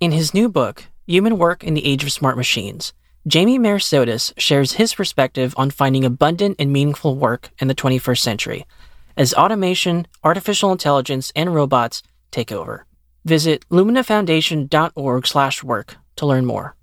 [0.00, 2.94] In his new book, Human Work in the Age of Smart Machines,
[3.26, 8.64] Jamie Merisotis shares his perspective on finding abundant and meaningful work in the 21st century
[9.14, 12.86] as automation, artificial intelligence, and robots take over.
[13.26, 16.76] Visit luminafoundation.org/work to learn more.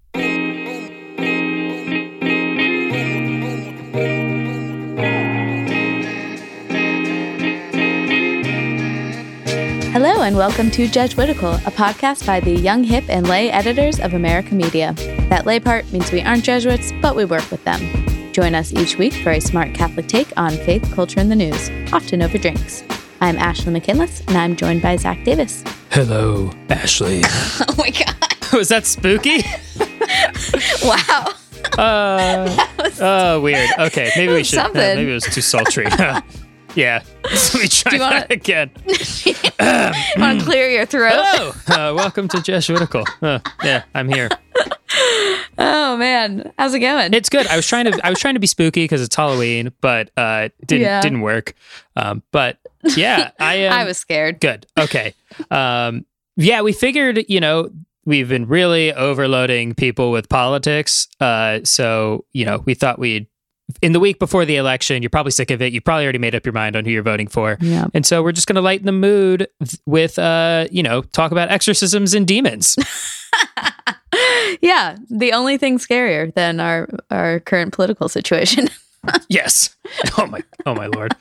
[10.28, 14.54] And welcome to Jesuitical, a podcast by the young, hip, and lay editors of America
[14.54, 14.92] Media.
[15.30, 18.34] That lay part means we aren't Jesuits, but we work with them.
[18.34, 21.70] Join us each week for a smart Catholic take on faith, culture, and the news,
[21.94, 22.84] often over drinks.
[23.22, 25.64] I'm Ashley McKinless, and I'm joined by Zach Davis.
[25.92, 27.22] Hello, Ashley.
[27.62, 28.14] Oh my God.
[28.52, 29.44] Was that spooky?
[30.84, 31.34] Wow.
[31.78, 32.68] Uh,
[33.00, 33.70] oh, weird.
[33.80, 34.60] Okay, maybe we should.
[34.60, 35.86] uh, maybe it was too sultry.
[36.78, 37.04] Yeah.
[37.36, 38.72] So we try Do you wanna- that again.
[40.18, 41.12] Want to clear your throat?
[41.14, 41.50] Hello.
[41.68, 43.04] Uh, welcome to Jesuitical.
[43.22, 44.30] Uh, yeah, I'm here.
[45.58, 46.54] Oh, man.
[46.58, 47.14] How's it going?
[47.14, 47.46] It's good.
[47.48, 48.00] I was trying to.
[48.06, 51.02] I was trying to be spooky because it's Halloween, but uh, it didn't Yeah.
[51.02, 51.54] didn't work.
[51.98, 52.60] Um, but
[52.96, 53.74] yeah, I am.
[53.74, 54.40] I was scared.
[54.40, 54.66] Good.
[54.80, 55.14] Okay.
[55.52, 56.06] Um,
[56.38, 57.70] yeah, we figured, you know,
[58.06, 61.08] we've been really overloading people with politics.
[61.20, 63.28] Uh, so, you know, we thought we'd,
[63.82, 65.74] in the week before the election, you're probably sick of it.
[65.74, 67.58] You probably already made up your mind on who you're voting for.
[67.60, 67.88] Yeah.
[67.94, 69.48] And so we're just going to lighten the mood
[69.86, 72.78] with, uh, you know, talk about exorcisms and demons.
[74.62, 74.98] Yeah.
[75.10, 78.70] The only thing scarier than our, our current political situation.
[79.30, 79.76] yes.
[80.18, 81.16] Oh my, oh my lord.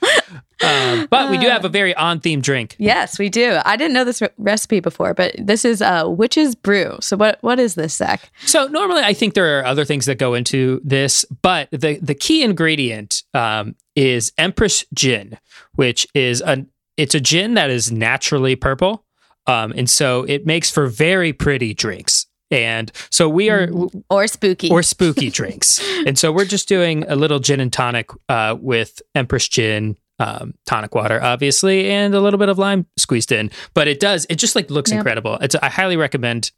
[0.64, 2.76] Um, but we do have a very on theme drink.
[2.78, 3.58] yes, we do.
[3.64, 6.96] I didn't know this re- recipe before, but this is uh, Witch's Brew.
[7.00, 8.30] So, what what is this, Zach?
[8.46, 12.14] So normally, I think there are other things that go into this, but the the
[12.14, 15.38] key ingredient um, is Empress Gin,
[15.74, 16.64] which is a
[16.96, 19.04] it's a gin that is naturally purple,
[19.46, 22.25] um, and so it makes for very pretty drinks.
[22.50, 23.68] And so we are
[24.08, 24.70] Or spooky?
[24.70, 29.02] or spooky drinks, and so we're just doing a little gin and tonic uh, with
[29.14, 29.96] Empress Gin.
[30.18, 33.50] Um, tonic water, obviously, and a little bit of lime squeezed in.
[33.74, 34.96] But it does, it just like looks Yep.
[35.00, 35.34] incredible.
[35.42, 36.52] It's I highly recommend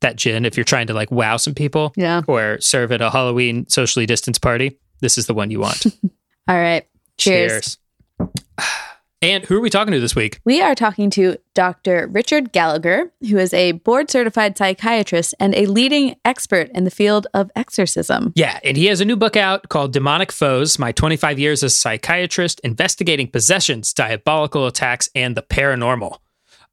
[0.00, 2.22] that gin if you're trying to like wow some people yeah.
[2.26, 4.80] or serve at a Halloween socially distanced party.
[5.00, 5.86] This is the one you want.
[6.48, 6.88] All right.
[7.16, 7.78] Cheers.
[9.24, 10.38] And who are we talking to this week?
[10.44, 12.08] We are talking to Dr.
[12.08, 17.26] Richard Gallagher, who is a board certified psychiatrist and a leading expert in the field
[17.32, 18.34] of exorcism.
[18.36, 21.72] Yeah, and he has a new book out called Demonic Foes My 25 Years as
[21.72, 26.18] a Psychiatrist Investigating Possessions, Diabolical Attacks, and the Paranormal.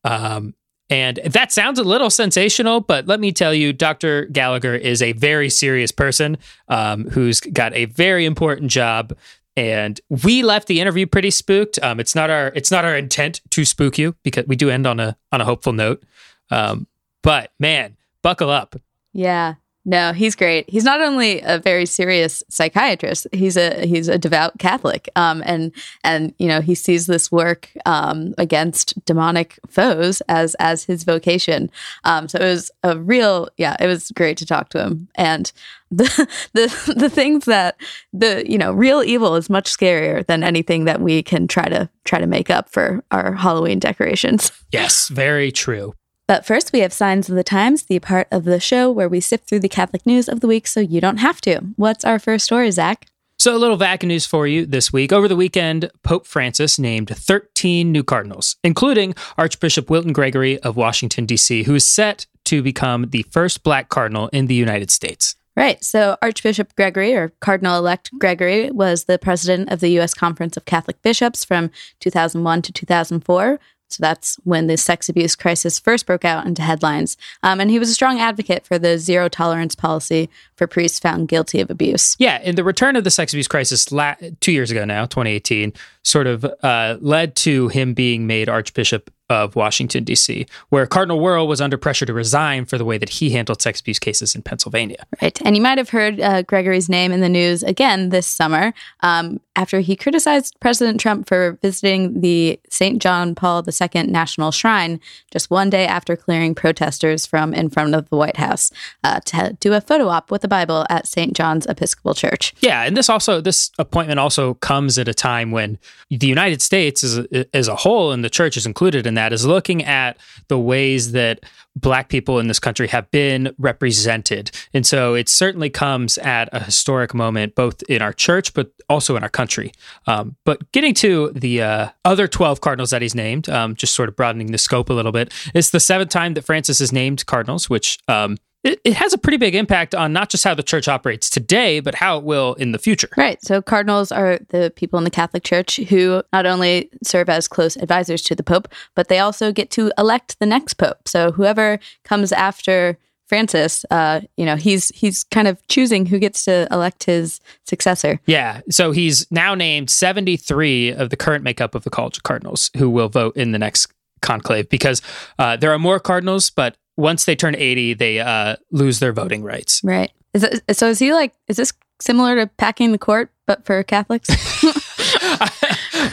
[0.03, 0.53] Um,
[0.89, 4.25] and that sounds a little sensational, but let me tell you, Dr.
[4.25, 6.37] Gallagher is a very serious person
[6.67, 9.15] um, who's got a very important job.
[9.57, 11.77] And we left the interview pretty spooked.
[11.83, 14.87] Um, it's not our it's not our intent to spook you because we do end
[14.87, 16.03] on a on a hopeful note.
[16.49, 16.87] Um,
[17.21, 18.75] but man, buckle up.
[19.13, 19.55] Yeah.
[19.83, 20.69] No, he's great.
[20.69, 25.09] He's not only a very serious psychiatrist; he's a he's a devout Catholic.
[25.15, 25.71] Um, and
[26.03, 31.71] and you know he sees this work um, against demonic foes as as his vocation.
[32.03, 33.75] Um, so it was a real yeah.
[33.79, 35.07] It was great to talk to him.
[35.15, 35.51] And
[35.91, 37.75] the the the things that
[38.13, 41.89] the you know real evil is much scarier than anything that we can try to
[42.05, 44.51] try to make up for our Halloween decorations.
[44.71, 45.93] Yes, very true.
[46.27, 49.19] But first, we have Signs of the Times, the part of the show where we
[49.19, 51.61] sift through the Catholic news of the week so you don't have to.
[51.75, 53.07] What's our first story, Zach?
[53.37, 55.11] So, a little Vatican news for you this week.
[55.11, 61.25] Over the weekend, Pope Francis named 13 new cardinals, including Archbishop Wilton Gregory of Washington,
[61.25, 65.35] D.C., who is set to become the first black cardinal in the United States.
[65.55, 65.83] Right.
[65.83, 70.13] So, Archbishop Gregory, or Cardinal elect Gregory, was the president of the U.S.
[70.13, 73.59] Conference of Catholic Bishops from 2001 to 2004.
[73.93, 77.17] So that's when the sex abuse crisis first broke out into headlines.
[77.43, 81.27] Um, and he was a strong advocate for the zero tolerance policy for priests found
[81.27, 82.15] guilty of abuse.
[82.19, 85.73] Yeah, in the return of the sex abuse crisis la- two years ago now, 2018,
[86.03, 91.47] sort of uh, led to him being made Archbishop of Washington, D.C., where Cardinal Wuerl
[91.47, 94.41] was under pressure to resign for the way that he handled sex abuse cases in
[94.41, 95.05] Pennsylvania.
[95.21, 95.41] Right.
[95.45, 99.39] And you might have heard uh, Gregory's name in the news again this summer um,
[99.55, 103.01] after he criticized President Trump for visiting the St.
[103.01, 104.99] John Paul II National Shrine
[105.31, 108.71] just one day after clearing protesters from in front of the White House
[109.05, 111.33] uh, to do a photo op with the Bible at St.
[111.33, 112.53] John's Episcopal Church.
[112.59, 115.79] Yeah, and this also this appointment also comes at a time when
[116.09, 119.31] the United States as a, as a whole, and the church is included in that,
[119.33, 120.17] is looking at
[120.47, 121.39] the ways that
[121.75, 124.51] Black people in this country have been represented.
[124.73, 129.15] And so it certainly comes at a historic moment, both in our church, but also
[129.15, 129.71] in our country.
[130.05, 134.09] Um, but getting to the uh, other 12 cardinals that he's named, um, just sort
[134.09, 137.25] of broadening the scope a little bit, it's the seventh time that Francis has named
[137.25, 140.63] cardinals, which um, it, it has a pretty big impact on not just how the
[140.63, 143.09] church operates today, but how it will in the future.
[143.17, 143.41] Right.
[143.43, 147.75] So cardinals are the people in the Catholic Church who not only serve as close
[147.77, 151.07] advisors to the Pope, but they also get to elect the next Pope.
[151.07, 152.97] So whoever comes after
[153.27, 158.19] Francis, uh, you know, he's he's kind of choosing who gets to elect his successor.
[158.25, 158.59] Yeah.
[158.69, 162.89] So he's now named 73 of the current makeup of the College of Cardinals who
[162.89, 163.87] will vote in the next
[164.21, 165.01] conclave because
[165.39, 169.43] uh, there are more cardinals, but once they turn 80, they uh, lose their voting
[169.43, 169.81] rights.
[169.83, 170.11] Right.
[170.33, 173.83] Is it, so is he like, is this similar to packing the court, but for
[173.83, 174.29] Catholics?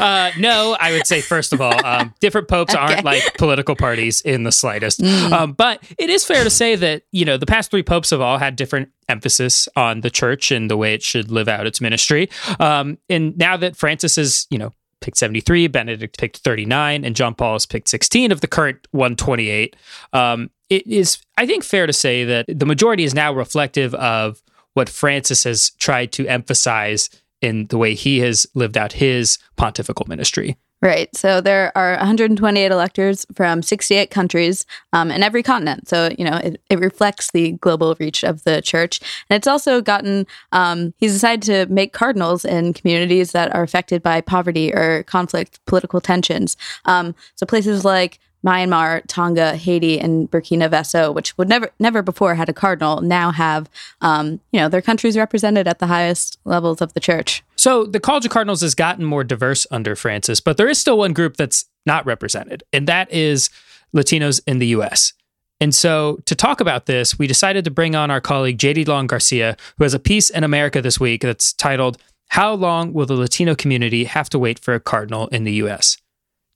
[0.00, 2.82] uh, no, I would say, first of all, um, different popes okay.
[2.82, 5.00] aren't like political parties in the slightest.
[5.00, 5.32] Mm.
[5.32, 8.20] Um, but it is fair to say that, you know, the past three popes have
[8.20, 11.80] all had different emphasis on the church and the way it should live out its
[11.80, 12.28] ministry.
[12.58, 17.34] Um, and now that Francis is, you know, picked 73, Benedict picked 39, and John
[17.34, 19.76] Paul has picked 16 of the current 128.
[20.12, 24.42] Um, it is, I think, fair to say that the majority is now reflective of
[24.74, 27.10] what Francis has tried to emphasize
[27.40, 30.56] in the way he has lived out his pontifical ministry.
[30.80, 31.14] Right.
[31.16, 35.88] So there are 128 electors from 68 countries um, in every continent.
[35.88, 39.00] So, you know, it, it, reflects the global reach of the church.
[39.28, 44.04] And it's also gotten, um, he's decided to make cardinals in communities that are affected
[44.04, 46.56] by poverty or conflict, political tensions.
[46.84, 52.34] Um, so places like Myanmar, Tonga, Haiti, and Burkina Faso, which would never never before
[52.34, 53.68] had a cardinal, now have
[54.00, 57.42] um, you know their countries represented at the highest levels of the church.
[57.56, 60.98] So the College of Cardinals has gotten more diverse under Francis, but there is still
[60.98, 63.50] one group that's not represented, and that is
[63.94, 65.12] Latinos in the U.S.
[65.60, 69.08] And so, to talk about this, we decided to bring on our colleague JD Long
[69.08, 71.98] Garcia, who has a piece in America this week that's titled
[72.28, 75.96] "How Long Will the Latino Community Have to Wait for a Cardinal in the U.S."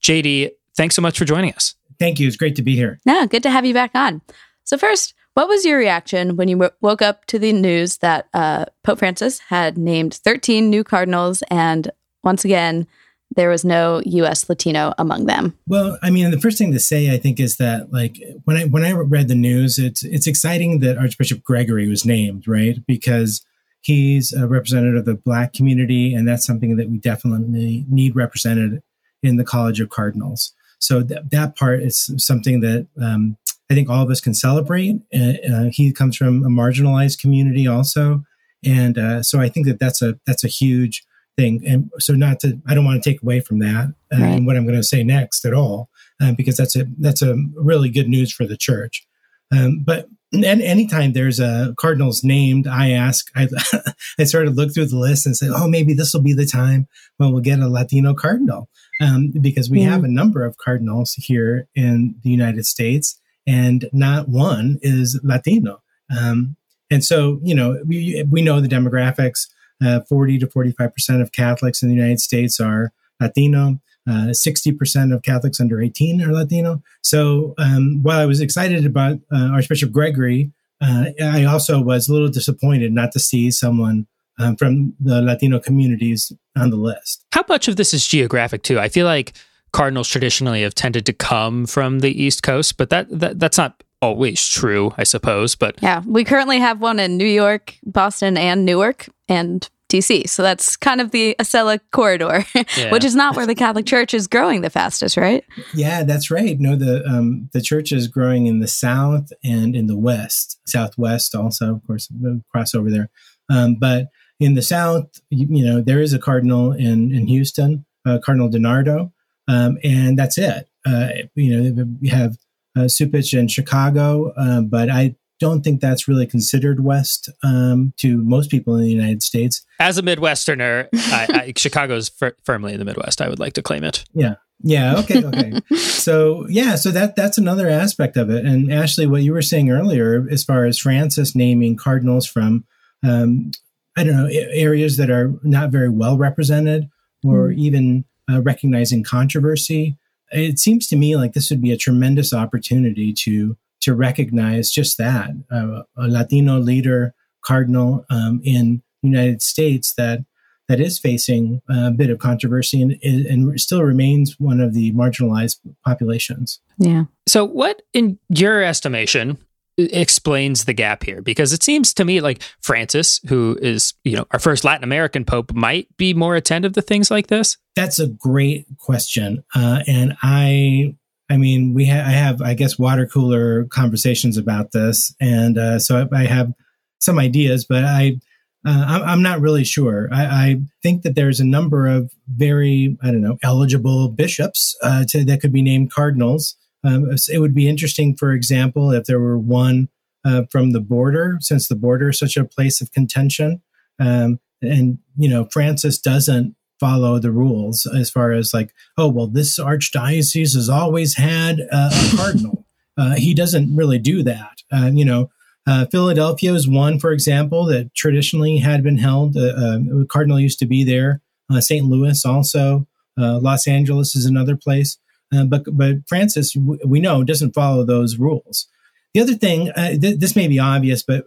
[0.03, 1.75] JD, thanks so much for joining us.
[1.99, 2.27] Thank you.
[2.27, 2.99] It's great to be here.
[3.07, 4.23] No, good to have you back on.
[4.65, 8.29] So, first, what was your reaction when you w- woke up to the news that
[8.35, 11.91] uh, Pope Francis had named 13 new cardinals and
[12.23, 12.87] once again,
[13.35, 14.49] there was no U.S.
[14.49, 15.57] Latino among them.
[15.67, 18.65] Well, I mean, the first thing to say, I think, is that like when I
[18.65, 22.85] when I read the news, it's it's exciting that Archbishop Gregory was named, right?
[22.87, 23.45] Because
[23.81, 28.83] he's a representative of the Black community, and that's something that we definitely need represented
[29.23, 30.53] in the College of Cardinals.
[30.83, 33.37] So th- that part is something that um,
[33.71, 35.01] I think all of us can celebrate.
[35.15, 38.25] Uh, uh, he comes from a marginalized community also,
[38.65, 41.05] and uh, so I think that that's a that's a huge
[41.37, 41.63] thing.
[41.67, 44.35] And so not to I don't want to take away from that uh, right.
[44.35, 45.89] and what I'm going to say next at all,
[46.21, 49.07] uh, because that's a that's a really good news for the church.
[49.53, 53.49] Um, but and anytime there's a cardinals named, I ask, I,
[54.19, 56.47] I sort of look through the list and say, oh, maybe this will be the
[56.47, 56.89] time
[57.19, 58.71] when we'll get a Latino cardinal
[59.03, 64.29] um, because we have a number of cardinals here in the United States, and not
[64.29, 65.83] one is Latino.
[66.17, 66.57] Um,
[66.91, 69.49] and so, you know, we, we know the demographics.
[69.85, 73.81] Uh, 40 to 45 percent of Catholics in the United States are Latino.
[74.09, 76.83] Uh, 60% of Catholics under 18 are Latino.
[77.03, 82.13] So um, while I was excited about uh, Archbishop Gregory, uh, I also was a
[82.13, 84.07] little disappointed not to see someone
[84.39, 87.25] um, from the Latino communities on the list.
[87.33, 88.79] How much of this is geographic too?
[88.79, 89.33] I feel like
[89.73, 93.83] Cardinals traditionally have tended to come from the East Coast, but that, that that's not
[94.03, 95.55] always true, I suppose.
[95.55, 100.29] But yeah, we currently have one in New York, Boston, and Newark, and DC.
[100.29, 102.45] So that's kind of the Acela corridor,
[102.77, 102.91] yeah.
[102.91, 105.45] which is not where the Catholic Church is growing the fastest, right?
[105.75, 106.59] Yeah, that's right.
[106.59, 111.35] No, the um, the church is growing in the south and in the west, southwest
[111.35, 112.09] also, of course,
[112.55, 113.11] crossover there.
[113.49, 114.07] Um, but
[114.41, 118.49] in the South, you, you, know, there is a cardinal in, in Houston, uh, Cardinal
[118.49, 119.13] DiNardo,
[119.49, 120.69] um, and that's it.
[120.85, 122.37] Uh, you know, we have
[122.77, 128.19] uh, Cupich in Chicago, uh, but I don't think that's really considered West um, to
[128.19, 129.65] most people in the United States.
[129.81, 133.21] As a Midwesterner, I, I, Chicago is fir- firmly in the Midwest.
[133.21, 134.05] I would like to claim it.
[134.15, 134.35] Yeah.
[134.63, 134.99] Yeah.
[135.01, 135.25] Okay.
[135.25, 135.61] Okay.
[135.77, 136.77] so yeah.
[136.77, 138.47] So that that's another aspect of it.
[138.47, 142.65] And Ashley, what you were saying earlier, as far as Francis naming cardinals from
[143.03, 143.51] um,
[143.97, 146.89] I don't know, areas that are not very well represented
[147.25, 147.57] or mm.
[147.57, 149.97] even uh, recognizing controversy.
[150.31, 154.97] It seems to me like this would be a tremendous opportunity to to recognize just
[154.99, 160.21] that uh, a Latino leader cardinal um, in the United States that
[160.69, 165.59] that is facing a bit of controversy and, and still remains one of the marginalized
[165.85, 166.61] populations.
[166.79, 167.05] Yeah.
[167.27, 169.39] So, what, in your estimation,
[169.79, 171.23] explains the gap here?
[171.23, 175.25] Because it seems to me like Francis, who is you know our first Latin American
[175.25, 177.57] pope, might be more attentive to things like this.
[177.77, 180.97] That's a great question, uh, and I.
[181.31, 185.79] I mean, we ha- I have, I guess, water cooler conversations about this, and uh,
[185.79, 186.53] so I, I have
[187.01, 188.21] some ideas, but I
[188.65, 190.09] uh, I'm not really sure.
[190.13, 195.05] I, I, think that there's a number of very, I don't know, eligible bishops uh,
[195.09, 196.57] to, that could be named cardinals.
[196.85, 199.89] Um, it would be interesting, for example, if there were one
[200.25, 203.63] uh, from the border, since the border is such a place of contention.
[203.99, 209.29] Um, and, you know, Francis doesn't follow the rules as far as like, oh, well,
[209.29, 212.67] this archdiocese has always had a cardinal.
[212.97, 214.63] Uh, he doesn't really do that.
[214.73, 215.31] Uh, you know,
[215.67, 219.37] uh, Philadelphia is one, for example, that traditionally had been held.
[219.37, 221.21] Uh, uh, Cardinal used to be there.
[221.51, 221.87] Uh, St.
[221.87, 222.87] Louis also.
[223.19, 224.99] Uh, Los Angeles is another place.
[225.33, 228.69] Uh, but but Francis, w- we know, doesn't follow those rules.
[229.15, 231.25] The other thing, th- this may be obvious, but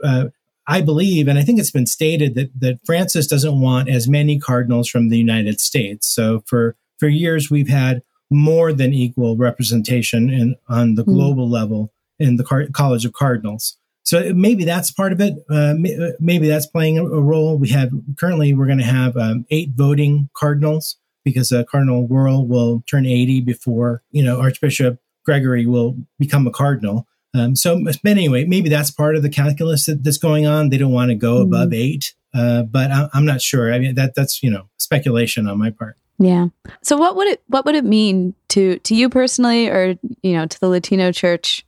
[0.68, 4.40] I believe, and I think it's been stated that that Francis doesn't want as many
[4.40, 6.08] cardinals from the United States.
[6.08, 11.14] So for for years, we've had more than equal representation in on the mm.
[11.14, 13.78] global level in the Car- College of Cardinals.
[14.04, 15.34] So maybe that's part of it.
[15.50, 17.58] Uh, uh maybe that's playing a, role.
[17.58, 22.48] We have currently we're going to have um, eight voting cardinals because uh, Cardinal Wuerl
[22.48, 27.08] will turn 80 before you know Archbishop Gregory will become a cardinal.
[27.34, 30.70] Um, so, but anyway, maybe that's part of the calculus that, that's going on.
[30.70, 31.53] They don't want to go mm-hmm.
[31.53, 33.74] above eight, uh, but I, am not sure.
[33.74, 35.98] I mean, that that's you know speculation on my part.
[36.17, 36.48] Yeah.
[36.82, 40.46] So, what would it what would it mean to to you personally, or you know,
[40.46, 41.65] to the Latino Church?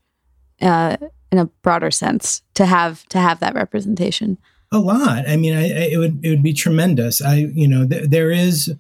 [0.62, 0.98] Uh,
[1.32, 4.38] in a broader sense to have to have that representation
[4.72, 7.88] a lot i mean I, I, it would it would be tremendous i you know
[7.88, 8.74] th- there is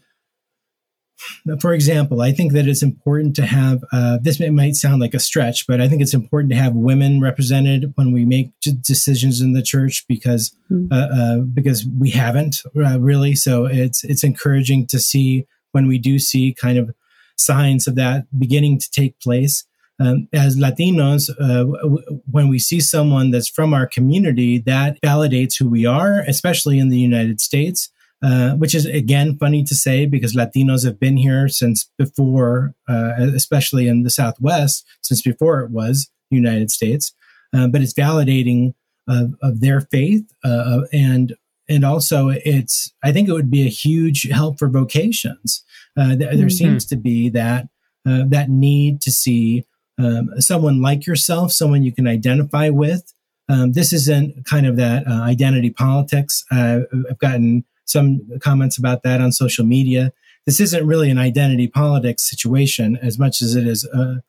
[1.59, 5.19] for example i think that it's important to have uh, this might sound like a
[5.19, 9.53] stretch but i think it's important to have women represented when we make decisions in
[9.53, 10.91] the church because mm-hmm.
[10.91, 15.97] uh, uh, because we haven't uh, really so it's it's encouraging to see when we
[15.97, 16.93] do see kind of
[17.35, 19.65] signs of that beginning to take place
[19.99, 25.57] um, as Latinos, uh, w- when we see someone that's from our community, that validates
[25.57, 27.89] who we are, especially in the United States.
[28.23, 33.13] Uh, which is again funny to say because Latinos have been here since before, uh,
[33.35, 37.13] especially in the Southwest, since before it was the United States.
[37.55, 38.73] Uh, but it's validating
[39.07, 41.35] of, of their faith, uh, and
[41.69, 42.91] and also it's.
[43.03, 45.63] I think it would be a huge help for vocations.
[45.95, 46.49] Uh, th- there mm-hmm.
[46.49, 47.67] seems to be that
[48.03, 49.65] that need to see
[49.99, 53.13] um, someone like yourself, someone you can identify with.
[53.49, 56.43] Um, this isn't kind of that uh, identity politics.
[56.51, 60.11] Uh, I've gotten some comments about that on social media.
[60.45, 64.21] This isn't really an identity politics situation as much as it is a,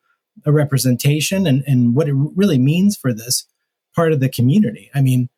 [0.47, 3.47] a representation and, and what it really means for this
[3.95, 4.91] part of the community.
[4.95, 5.29] I mean,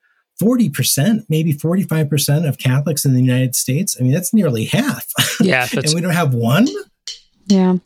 [0.41, 3.97] 40%, maybe 45% of Catholics in the United States.
[3.99, 5.07] I mean, that's nearly half.
[5.41, 5.67] Yeah.
[5.77, 6.67] and we don't have one?
[7.47, 7.77] Yeah.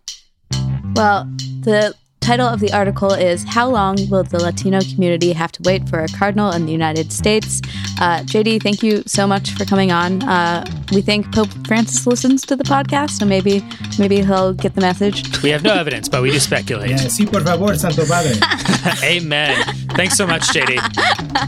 [0.95, 1.25] Well,
[1.63, 5.87] the title of the article is How Long Will the Latino Community Have to Wait
[5.87, 7.61] for a Cardinal in the United States?
[8.01, 10.23] Uh, JD, thank you so much for coming on.
[10.23, 13.63] Uh, we think Pope Francis listens to the podcast, so maybe
[13.99, 15.43] maybe he'll get the message.
[15.43, 16.91] We have no evidence, but we do speculate.
[16.91, 18.33] Yeah, sí, por favor, Santo Padre.
[19.05, 19.63] Amen.
[19.91, 20.81] Thanks so much, JD.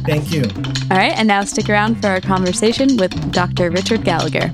[0.05, 0.43] Thank you.
[0.91, 3.71] All right, and now stick around for our conversation with Dr.
[3.71, 4.53] Richard Gallagher.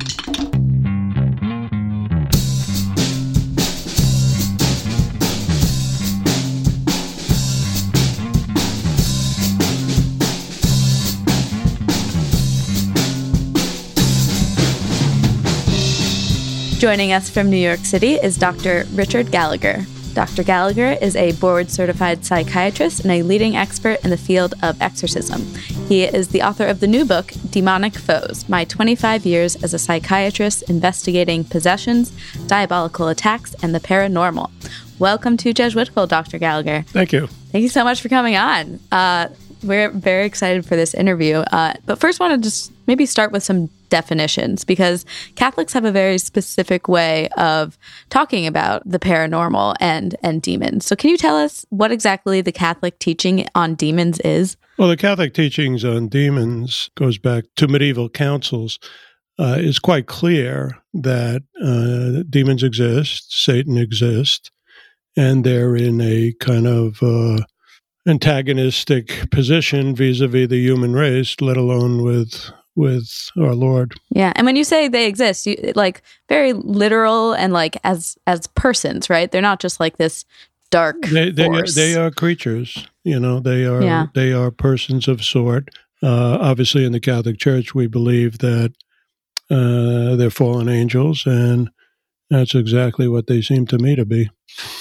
[16.83, 18.87] Joining us from New York City is Dr.
[18.95, 19.87] Richard Gallagher.
[20.15, 20.43] Dr.
[20.43, 25.43] Gallagher is a board certified psychiatrist and a leading expert in the field of exorcism.
[25.87, 29.79] He is the author of the new book, Demonic Foes My 25 Years as a
[29.79, 32.11] Psychiatrist Investigating Possessions,
[32.49, 34.51] Diabolical Attacks, and the Paranormal.
[34.99, 36.39] Welcome to Jesuitical, Dr.
[36.39, 36.83] Gallagher.
[36.89, 37.29] Thank you.
[37.53, 38.81] Thank you so much for coming on.
[38.91, 39.29] Uh,
[39.63, 41.37] we're very excited for this interview.
[41.37, 45.05] Uh, but first, want to just maybe start with some definitions because
[45.37, 47.79] Catholics have a very specific way of
[48.11, 50.87] talking about the paranormal and and demons.
[50.87, 54.57] So can you tell us what exactly the Catholic teaching on demons is?
[54.79, 58.79] Well, the Catholic teachings on demons goes back to medieval councils.
[59.39, 64.51] Uh, is quite clear that uh, demons exist, Satan exists,
[65.17, 67.39] and they're in a kind of uh,
[68.07, 73.95] antagonistic position vis-a-vis the human race, let alone with with our Lord.
[74.11, 78.47] Yeah, and when you say they exist, you, like very literal and like as as
[78.49, 79.31] persons, right?
[79.31, 80.25] They're not just like this
[80.71, 81.75] dark They they, force.
[81.75, 82.87] they are creatures.
[83.05, 84.07] You know, they are Yeah.
[84.15, 85.69] they are persons of sort.
[86.03, 88.73] Uh, obviously, in the Catholic Church, we believe that
[89.51, 91.71] uh, they're fallen angels, and
[92.31, 94.31] that's exactly what they seem to me to be.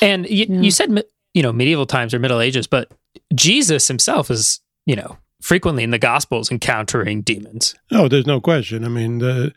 [0.02, 0.62] And you, Yeah.
[0.62, 2.92] you said, you know, medieval times or Middle Ages, but
[3.36, 7.76] Jesus himself is, you know, frequently in the Gospels encountering demons.
[7.92, 8.86] Oh, there's no question.
[8.86, 9.54] I mean, the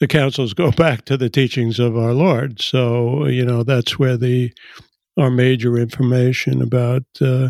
[0.00, 4.16] the councils go back to the teachings of our Lord, so you know that's where
[4.16, 4.52] the
[5.18, 7.48] our major information about uh,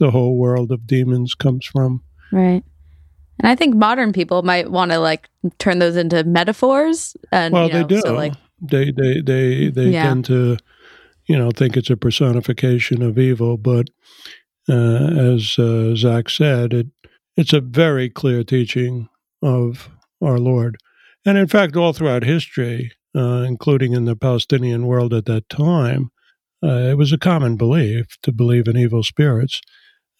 [0.00, 2.02] the whole world of demons comes from.
[2.32, 2.62] right.
[3.40, 5.28] And I think modern people might want to like
[5.58, 7.16] turn those into metaphors.
[7.30, 8.00] And well, you know, they do.
[8.00, 10.02] So like, they they they they Yeah.
[10.08, 10.56] tend to,
[11.28, 13.56] you know, think it's a personification of evil.
[13.56, 13.92] But uh,
[14.68, 16.86] as uh, Zach said, it
[17.36, 19.08] it's a very clear teaching
[19.42, 19.88] of
[20.22, 20.76] our Lord,
[21.24, 26.10] and in fact, all throughout history, uh, including in the Palestinian world at that time,
[26.64, 29.60] uh, it was a common belief to believe in evil spirits,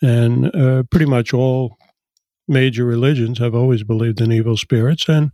[0.00, 1.76] and uh, pretty much all
[2.46, 5.08] major religions have always believed in evil spirits.
[5.08, 5.32] And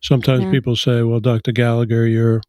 [0.00, 0.50] sometimes Yeah.
[0.50, 2.40] people say well dr gallagher you're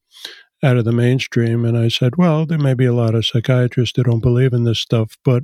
[0.64, 1.66] out of the mainstream.
[1.66, 4.64] And i said well there may be a lot of psychiatrists that don't believe in
[4.66, 5.44] this stuff but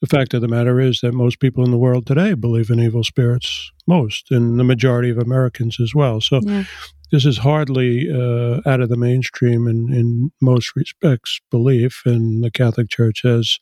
[0.00, 2.80] the fact of the matter is that most people in the world today believe in
[2.80, 6.64] evil spirits most and the majority of americans as well so yeah.
[7.10, 12.50] this is hardly uh, out of the mainstream in, in most respects belief and the
[12.50, 13.58] catholic church has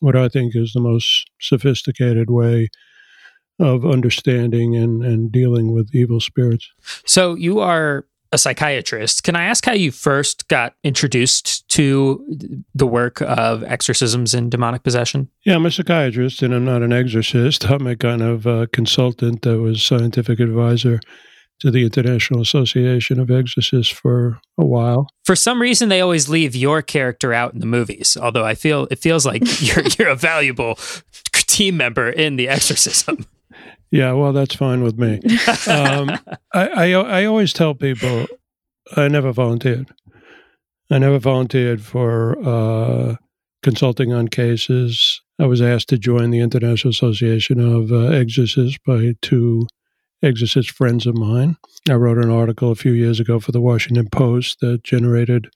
[0.00, 2.68] what i think is the most sophisticated way
[3.60, 6.72] of understanding and, and dealing with evil spirits
[7.06, 8.04] So you are
[8.34, 9.22] a psychiatrist.
[9.22, 12.22] Can I ask how you first got introduced to
[12.74, 15.30] the work of exorcisms and demonic possession?
[15.44, 17.64] Yeah, I'm a psychiatrist and I'm not an exorcist.
[17.70, 21.00] I'm a kind of uh, consultant that was scientific advisor
[21.60, 25.06] to the International Association of Exorcists for a while.
[25.24, 28.16] For some reason, they always leave your character out in the movies.
[28.20, 30.78] Although I feel it feels like you're you're a valuable
[31.32, 33.26] team member in the exorcism.
[33.94, 35.20] Yeah, well, that's fine with me.
[35.68, 36.10] Um,
[36.52, 38.26] I, I, I always tell people
[38.96, 39.88] I never volunteered.
[40.90, 43.16] I never volunteered for uh,
[43.62, 45.22] consulting on cases.
[45.38, 49.68] I was asked to join the International Association of uh, Exorcists by two
[50.24, 51.56] exorcist friends of mine.
[51.88, 55.50] I wrote an article a few years ago for the Washington Post that generated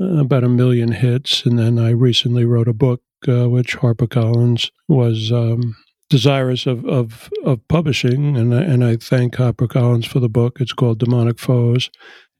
[0.00, 1.44] uh, about a million hits.
[1.44, 5.76] And then I recently wrote a book, uh, which HarperCollins was um,
[6.08, 8.36] desirous of, of, of publishing.
[8.36, 10.60] And and I thank HarperCollins for the book.
[10.60, 11.90] It's called Demonic Foes.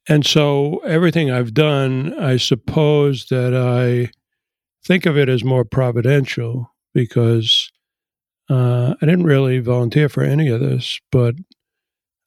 [0.08, 4.10] And so everything I've done, I suppose that I
[4.84, 7.70] think of it as more providential because
[8.48, 11.34] uh, I didn't really volunteer for any of this, but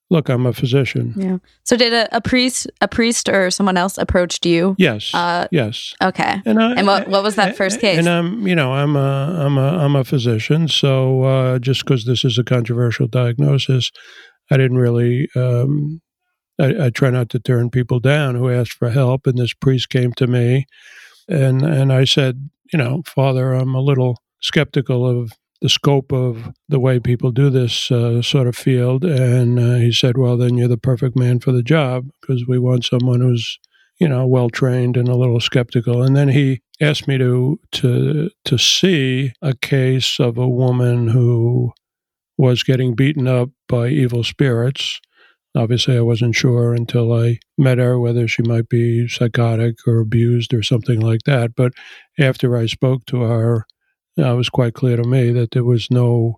[0.10, 1.14] look, I'm a physician.
[1.16, 1.38] Yeah.
[1.64, 4.76] So did a, a priest, a priest, or someone else approached you?
[4.78, 5.94] Yes, Uh, yes.
[6.02, 6.42] okay.
[6.46, 7.98] And, I, And what- what was that first case?
[8.00, 10.68] And I'm, you know, I'm a, I'm a, I'm a physician.
[10.68, 13.92] So uh, just because this is a controversial diagnosis,
[14.52, 15.30] I didn't really.
[15.36, 16.02] Um,
[16.60, 19.28] I, I try not to turn people down who ask for help.
[19.28, 20.66] And this priest came to me,
[21.30, 26.52] and and I said, you know, Father, I'm a little skeptical of the scope of
[26.70, 29.04] the way people do this uh, sort of field.
[29.04, 32.58] And uh, he said, well, then you're the perfect man for the job because we
[32.58, 33.60] want someone who's
[34.00, 36.02] you know, well trained and a little skeptical.
[36.02, 41.74] And then he asked me to to to see a case of a woman who
[42.38, 45.00] was getting beaten up by evil spirits.
[45.56, 50.54] Obviously, I wasn't sure until I met her whether she might be psychotic or abused
[50.54, 51.56] or something like that.
[51.56, 51.74] But
[52.18, 53.66] after I spoke to her,
[54.20, 56.36] it was quite clear to me that there was no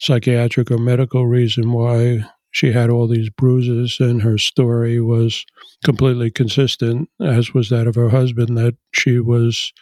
[0.00, 5.44] psychiatric or medical reason why she had all these bruises, and her story was
[5.84, 9.72] completely consistent, as was that of her husband, that she was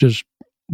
[0.00, 0.24] just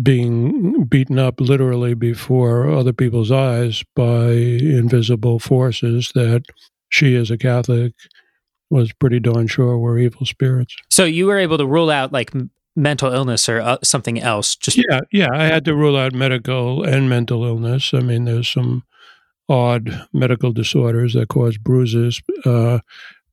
[0.00, 6.44] being beaten up literally before other people's eyes by invisible forces that
[6.88, 7.92] she, as a Catholic,
[8.70, 10.74] was pretty darn sure were evil spirits.
[10.90, 12.32] So you were able to rule out like
[12.74, 14.56] mental illness or uh, something else.
[14.56, 15.28] Just Yeah, yeah.
[15.32, 17.92] I had to rule out medical and mental illness.
[17.94, 18.84] I mean, there's some
[19.48, 22.78] odd medical disorders that cause bruises, uh,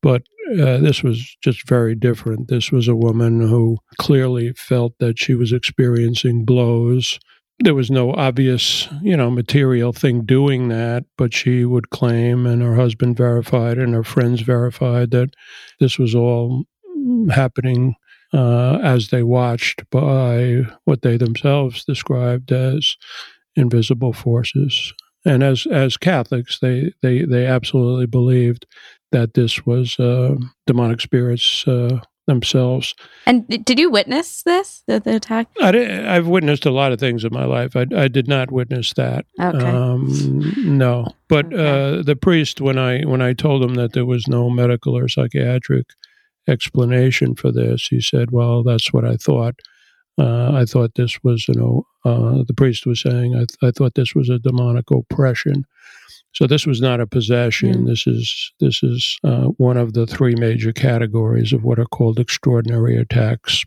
[0.02, 0.22] but
[0.52, 2.48] uh, this was just very different.
[2.48, 7.18] This was a woman who clearly felt that she was experiencing blows.
[7.60, 12.62] There was no obvious, you know, material thing doing that, but she would claim, and
[12.62, 15.34] her husband verified, and her friends verified that
[15.78, 16.64] this was all
[17.30, 17.94] happening
[18.32, 22.96] uh, as they watched by what they themselves described as
[23.56, 24.92] invisible forces.
[25.24, 28.66] and as as Catholics, they they they absolutely believed
[29.12, 32.94] that this was uh, demonic spirits uh, themselves.
[33.26, 35.48] And did you witness this, the, the attack?
[35.60, 37.74] I have witnessed a lot of things in my life.
[37.74, 39.26] I, I did not witness that.
[39.40, 39.66] Okay.
[39.66, 40.06] Um,
[40.56, 41.98] no, but okay.
[41.98, 45.08] uh, the priest, when I when I told him that there was no medical or
[45.08, 45.86] psychiatric
[46.48, 49.56] explanation for this, he said, "Well, that's what I thought.
[50.18, 53.70] Uh, I thought this was, you know, uh, the priest was saying, I, th- I
[53.70, 55.64] thought this was a demonic oppression."
[56.32, 57.86] So this was not a possession.
[57.86, 62.20] This is this is uh, one of the three major categories of what are called
[62.20, 63.64] extraordinary attacks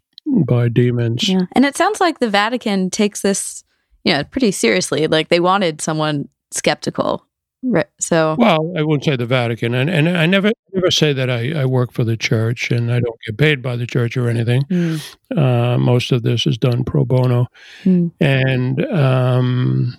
[0.47, 1.27] by demons.
[1.27, 3.63] Yeah, and it sounds like the Vatican takes this,
[4.03, 5.07] yeah, pretty seriously.
[5.07, 7.25] Like they wanted someone skeptical.
[7.63, 7.87] Right.
[7.99, 11.61] So well, I wouldn't say the Vatican, and and I never never say that I,
[11.61, 14.63] I work for the church and I don't get paid by the church or anything.
[14.63, 15.15] Mm.
[15.35, 17.47] Uh, most of this is done pro bono,
[17.85, 18.11] mm.
[18.19, 19.95] and um,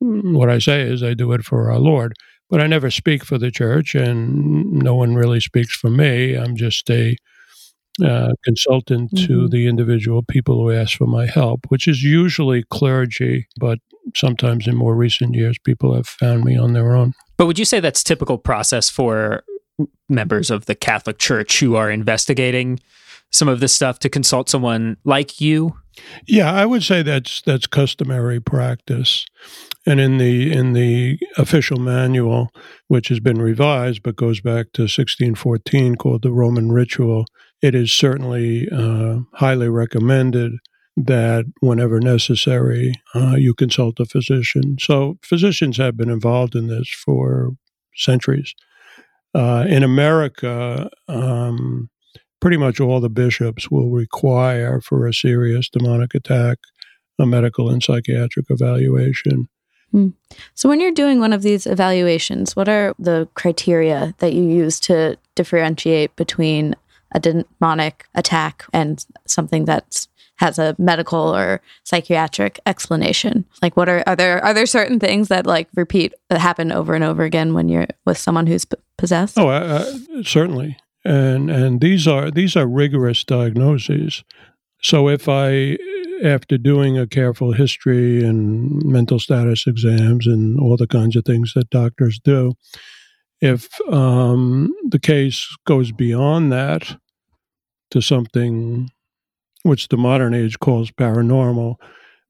[0.00, 2.14] what I say is I do it for our Lord.
[2.50, 6.34] But I never speak for the church, and no one really speaks for me.
[6.34, 7.14] I'm just a
[8.04, 9.26] uh, consultant mm-hmm.
[9.26, 13.78] to the individual people who ask for my help, which is usually clergy, but
[14.14, 17.14] sometimes in more recent years, people have found me on their own.
[17.36, 19.44] But would you say that's typical process for
[20.08, 22.80] members of the Catholic Church who are investigating
[23.30, 25.76] some of this stuff to consult someone like you?
[26.26, 29.26] Yeah, I would say that's that's customary practice.
[29.86, 32.50] And in the in the official manual,
[32.86, 37.24] which has been revised but goes back to 1614, called the Roman Ritual,
[37.62, 40.52] it is certainly uh, highly recommended
[41.04, 44.76] that whenever necessary, uh, you consult a physician.
[44.80, 47.52] So physicians have been involved in this for
[47.94, 48.54] centuries.
[49.34, 51.88] Uh, in America, um,
[52.40, 56.58] pretty much all the bishops will require for a serious demonic attack
[57.18, 59.48] a medical and psychiatric evaluation.
[59.90, 60.10] Hmm.
[60.54, 64.78] So, when you're doing one of these evaluations, what are the criteria that you use
[64.80, 66.76] to differentiate between
[67.12, 70.06] a demonic attack and something that
[70.38, 73.44] has a medical or psychiatric explanation?
[73.62, 76.94] Like, what are are there are there certain things that like repeat that happen over
[76.94, 79.38] and over again when you're with someone who's p- possessed?
[79.38, 79.84] Oh, uh,
[80.22, 84.24] certainly, and and these are these are rigorous diagnoses.
[84.80, 85.78] So, if I
[86.24, 91.52] after doing a careful history and mental status exams and all the kinds of things
[91.54, 92.54] that doctors do,
[93.40, 96.96] if um, the case goes beyond that
[97.90, 98.90] to something
[99.62, 101.76] which the modern age calls paranormal,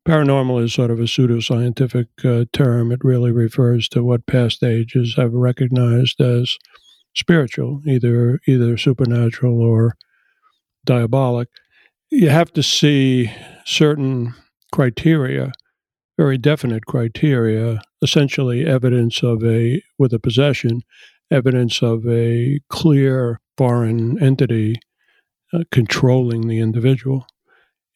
[0.06, 2.92] paranormal is sort of a pseudoscientific uh, term.
[2.92, 6.56] It really refers to what past ages have recognized as
[7.14, 9.96] spiritual, either either supernatural or
[10.84, 11.48] diabolic
[12.10, 13.30] you have to see
[13.64, 14.34] certain
[14.72, 15.52] criteria,
[16.16, 20.82] very definite criteria, essentially evidence of a, with a possession,
[21.30, 24.76] evidence of a clear foreign entity
[25.52, 27.26] uh, controlling the individual.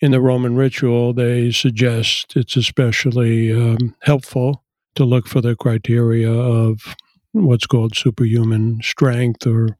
[0.00, 4.64] In the Roman ritual, they suggest it's especially um, helpful
[4.96, 6.96] to look for the criteria of
[7.32, 9.76] what's called superhuman strength or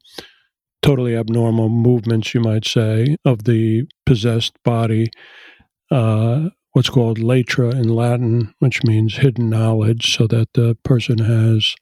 [0.81, 5.09] totally abnormal movements, you might say, of the possessed body.
[5.91, 11.75] Uh, what's called latra in Latin, which means hidden knowledge, so that the person has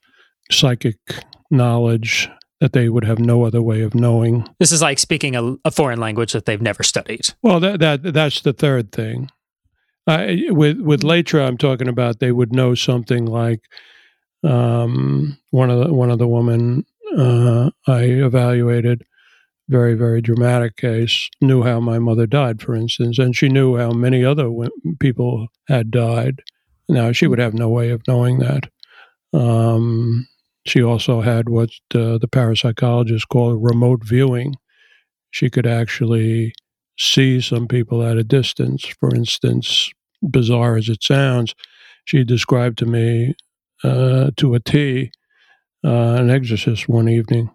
[0.50, 0.96] psychic
[1.50, 2.28] knowledge
[2.62, 4.46] that they would have no other way of knowing.
[4.60, 7.30] This is like speaking a, a foreign language that they've never studied.
[7.42, 9.30] Well, that, that that's the third thing.
[10.06, 13.62] Uh, with with latra, I'm talking about they would know something like
[14.44, 16.86] um, one of the one of the women
[17.18, 19.04] uh, I evaluated
[19.68, 23.90] very, very dramatic case, knew how my mother died, for instance, and she knew how
[23.90, 24.50] many other
[25.00, 26.42] people had died.
[26.88, 28.68] Now, she would have no way of knowing that.
[29.32, 30.28] Um,
[30.64, 34.54] she also had what uh, the parapsychologists call remote viewing.
[35.30, 36.52] She could actually
[36.98, 38.84] see some people at a distance.
[39.00, 39.90] For instance,
[40.22, 41.54] bizarre as it sounds,
[42.04, 43.34] she described to me
[43.82, 45.10] uh, to a T
[45.84, 47.50] uh, an exorcist one evening.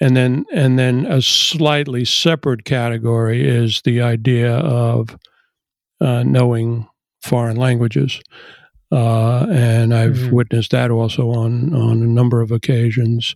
[0.00, 5.16] And then, and then a slightly separate category is the idea of
[6.00, 6.88] uh, knowing
[7.22, 8.20] foreign languages,
[8.92, 10.34] uh, and I've mm-hmm.
[10.34, 13.34] witnessed that also on on a number of occasions.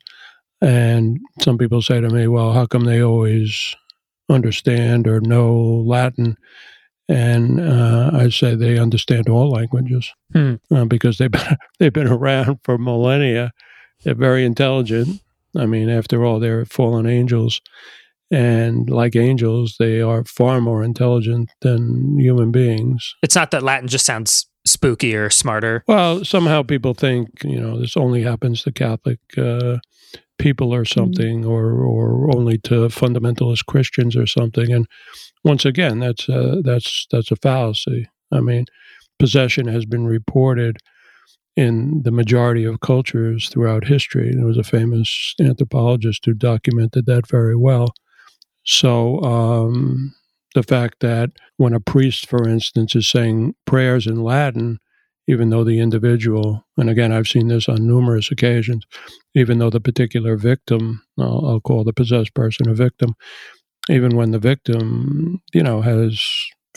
[0.60, 3.74] And some people say to me, "Well, how come they always
[4.28, 6.36] understand or know Latin?"
[7.06, 10.54] And uh, I say they understand all languages hmm.
[10.74, 13.52] uh, because they've been, they've been around for millennia
[14.04, 15.20] they're very intelligent.
[15.56, 17.60] I mean, after all, they're fallen angels.
[18.30, 23.14] And like angels, they are far more intelligent than human beings.
[23.22, 25.84] It's not that Latin just sounds spookier, smarter.
[25.86, 29.78] Well, somehow people think you know this only happens to Catholic uh,
[30.38, 31.50] people or something, mm-hmm.
[31.50, 34.72] or or only to fundamentalist Christians or something.
[34.72, 34.86] And
[35.44, 38.08] once again, that's uh, that's that's a fallacy.
[38.32, 38.64] I mean,
[39.18, 40.78] possession has been reported
[41.56, 44.34] in the majority of cultures throughout history.
[44.34, 47.94] There was a famous anthropologist who documented that very well.
[48.64, 50.14] So um,
[50.54, 54.78] the fact that when a priest, for instance, is saying prayers in Latin,
[55.26, 58.84] even though the individual, and again, I've seen this on numerous occasions,
[59.34, 63.14] even though the particular victim, I'll, I'll call the possessed person a victim,
[63.88, 66.22] even when the victim, you know, has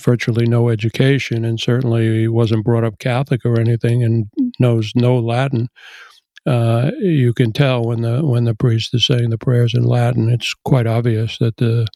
[0.01, 4.27] virtually no education and certainly wasn't brought up Catholic or anything and
[4.59, 5.69] knows no Latin,
[6.45, 10.29] uh, you can tell when the when the priest is saying the prayers in Latin.
[10.29, 11.87] It's quite obvious that the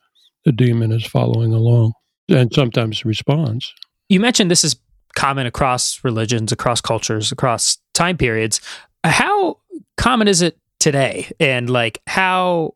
[0.45, 1.93] the demon is following along
[2.29, 2.53] and mm-hmm.
[2.53, 3.73] sometimes responds.
[4.09, 4.75] You mentioned this is
[5.15, 8.61] common across religions, across cultures, across time periods.
[9.03, 9.57] How
[9.97, 11.31] common is it today?
[11.39, 12.75] And like how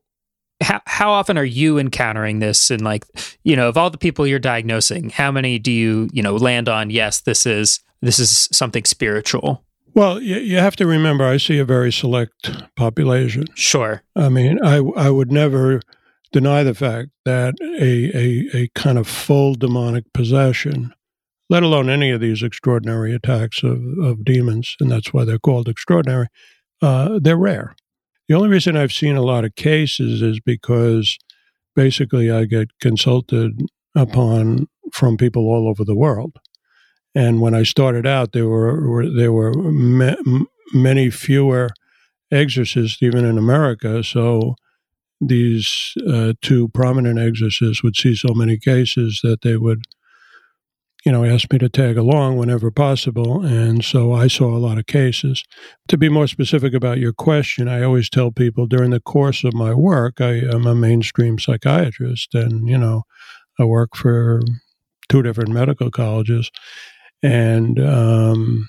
[0.61, 3.05] how how often are you encountering this and like
[3.43, 6.69] you know of all the people you're diagnosing how many do you you know land
[6.69, 9.63] on yes this is this is something spiritual
[9.95, 14.57] well you, you have to remember i see a very select population sure i mean
[14.63, 15.81] i i would never
[16.35, 20.93] deny the fact that a, a, a kind of full demonic possession,
[21.49, 25.69] let alone any of these extraordinary attacks of, of demons, and that's why they're called
[25.69, 26.27] extraordinary,
[26.81, 27.73] uh, they're rare.
[28.27, 31.17] The only reason I've seen a lot of cases is because
[31.73, 33.57] basically I get consulted
[33.95, 36.35] upon from people all over the world.
[37.15, 40.43] And when I started out, there were, there were ma-
[40.73, 41.69] many fewer
[42.29, 44.03] exorcists even in America.
[44.03, 44.55] So
[45.21, 49.83] these uh, two prominent exorcists would see so many cases that they would,
[51.05, 53.45] you know, ask me to tag along whenever possible.
[53.45, 55.43] And so I saw a lot of cases.
[55.87, 59.53] To be more specific about your question, I always tell people during the course of
[59.53, 63.03] my work, I am a mainstream psychiatrist and, you know,
[63.59, 64.41] I work for
[65.07, 66.51] two different medical colleges.
[67.23, 68.67] And, um,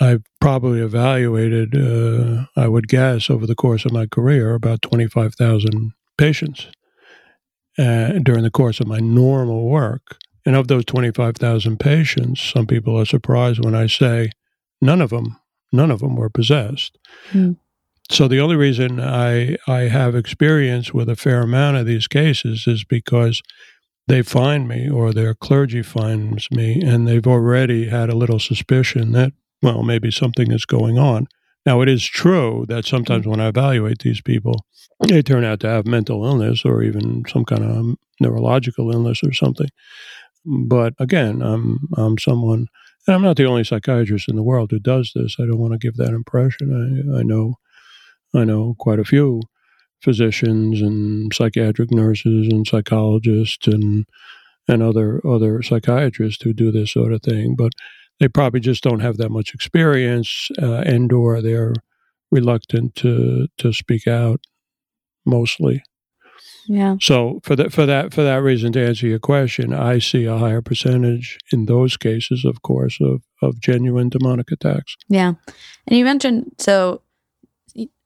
[0.00, 5.92] I've probably evaluated, uh, I would guess, over the course of my career, about 25,000
[6.16, 6.68] patients
[7.78, 10.18] uh, during the course of my normal work.
[10.46, 14.30] And of those 25,000 patients, some people are surprised when I say
[14.80, 15.38] none of them,
[15.72, 16.96] none of them were possessed.
[17.32, 17.56] Mm.
[18.10, 22.66] So the only reason I, I have experience with a fair amount of these cases
[22.66, 23.42] is because
[24.06, 29.12] they find me or their clergy finds me and they've already had a little suspicion
[29.12, 31.26] that well, maybe something is going on.
[31.66, 33.30] Now, it is true that sometimes mm-hmm.
[33.30, 34.64] when I evaluate these people,
[35.06, 39.32] they turn out to have mental illness or even some kind of neurological illness or
[39.32, 39.68] something.
[40.44, 42.68] But again, I'm I'm someone,
[43.06, 45.36] and I'm not the only psychiatrist in the world who does this.
[45.38, 47.12] I don't want to give that impression.
[47.14, 47.56] I, I know,
[48.34, 49.42] I know quite a few
[50.00, 54.06] physicians and psychiatric nurses and psychologists and
[54.68, 57.56] and other other psychiatrists who do this sort of thing.
[57.56, 57.72] But
[58.20, 61.74] they probably just don't have that much experience uh, and or they're
[62.30, 64.40] reluctant to to speak out
[65.24, 65.82] mostly.
[66.68, 66.96] Yeah.
[67.00, 70.36] So for that for that for that reason to answer your question i see a
[70.36, 74.96] higher percentage in those cases of course of of genuine demonic attacks.
[75.08, 75.34] Yeah.
[75.86, 77.00] And you mentioned so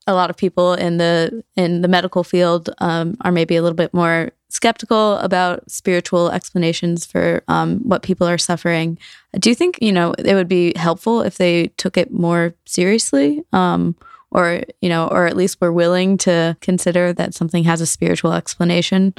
[0.06, 3.76] a lot of people in the in the medical field um, are maybe a little
[3.76, 8.98] bit more skeptical about spiritual explanations for um, what people are suffering.
[9.38, 13.42] Do you think you know it would be helpful if they took it more seriously,
[13.52, 13.96] um,
[14.30, 18.32] or you know, or at least were willing to consider that something has a spiritual
[18.32, 19.14] explanation?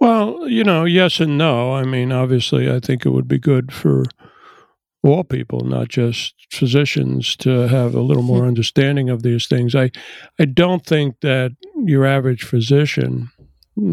[0.00, 1.74] Well, you know, yes and no.
[1.74, 4.04] I mean, obviously, I think it would be good for
[5.04, 9.74] all people, not just physicians, to have a little more understanding of these things.
[9.74, 9.90] I,
[10.38, 13.30] I don't think that your average physician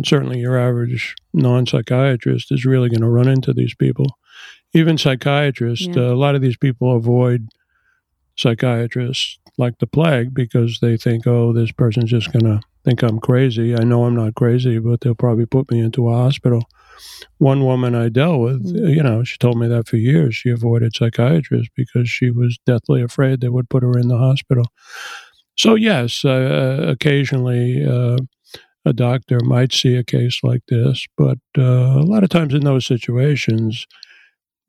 [0.06, 4.18] certainly your average non psychiatrist is really going to run into these people.
[4.74, 6.04] Even psychiatrists, yeah.
[6.04, 7.50] uh, a lot of these people avoid
[8.36, 13.20] psychiatrists like the plague because they think, oh, this person's just going to think I'm
[13.20, 13.76] crazy.
[13.76, 16.64] I know I'm not crazy, but they'll probably put me into a hospital.
[17.38, 18.88] One woman I dealt with, mm-hmm.
[18.88, 23.02] you know, she told me that for years she avoided psychiatrists because she was deathly
[23.02, 24.66] afraid they would put her in the hospital.
[25.58, 28.18] So, yes, uh, occasionally, uh,
[28.86, 31.62] a doctor might see a case like this, but uh,
[32.00, 33.86] a lot of times in those situations,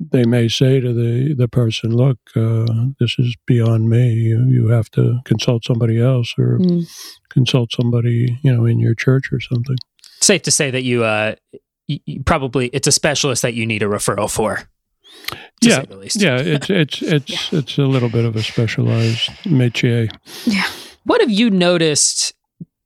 [0.00, 2.66] they may say to the, the person, look, uh,
[2.98, 4.12] this is beyond me.
[4.12, 6.84] You, you have to consult somebody else or mm.
[7.30, 9.76] consult somebody, you know, in your church or something.
[10.20, 11.04] Safe to say that you,
[11.86, 14.68] you, probably, it's a specialist that you need a referral for.
[15.60, 17.58] yeah, the yeah, it's it's it's yeah.
[17.58, 20.10] it's a little bit of a specialized métier.
[20.44, 20.66] Yeah.
[21.04, 22.34] What have you noticed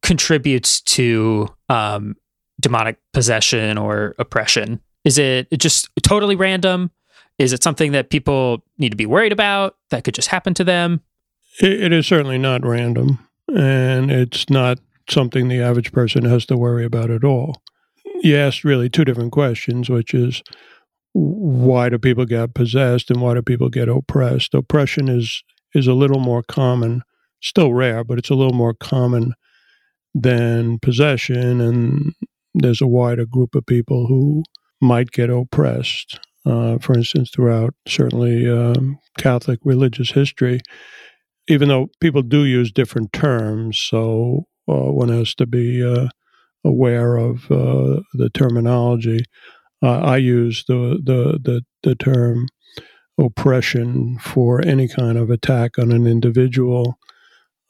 [0.02, 2.16] contributes to um,
[2.60, 4.80] demonic possession or oppression?
[5.04, 6.90] Is it just totally random?
[7.38, 10.64] Is it something that people need to be worried about that could just happen to
[10.64, 11.02] them?
[11.60, 14.78] it, it is certainly not random, and it's not
[15.08, 17.62] something the average person has to worry about at all.
[18.26, 20.42] You asked really two different questions, which is
[21.12, 24.52] why do people get possessed and why do people get oppressed?
[24.52, 25.44] Oppression is
[25.76, 27.02] is a little more common,
[27.40, 29.34] still rare, but it's a little more common
[30.12, 32.14] than possession, and
[32.52, 34.42] there's a wider group of people who
[34.80, 36.18] might get oppressed.
[36.44, 40.58] Uh, for instance, throughout certainly um, Catholic religious history,
[41.46, 46.08] even though people do use different terms, so uh, one has to be uh,
[46.66, 49.24] aware of uh, the terminology.
[49.82, 52.48] Uh, I use the, the, the, the term
[53.18, 56.98] oppression for any kind of attack on an individual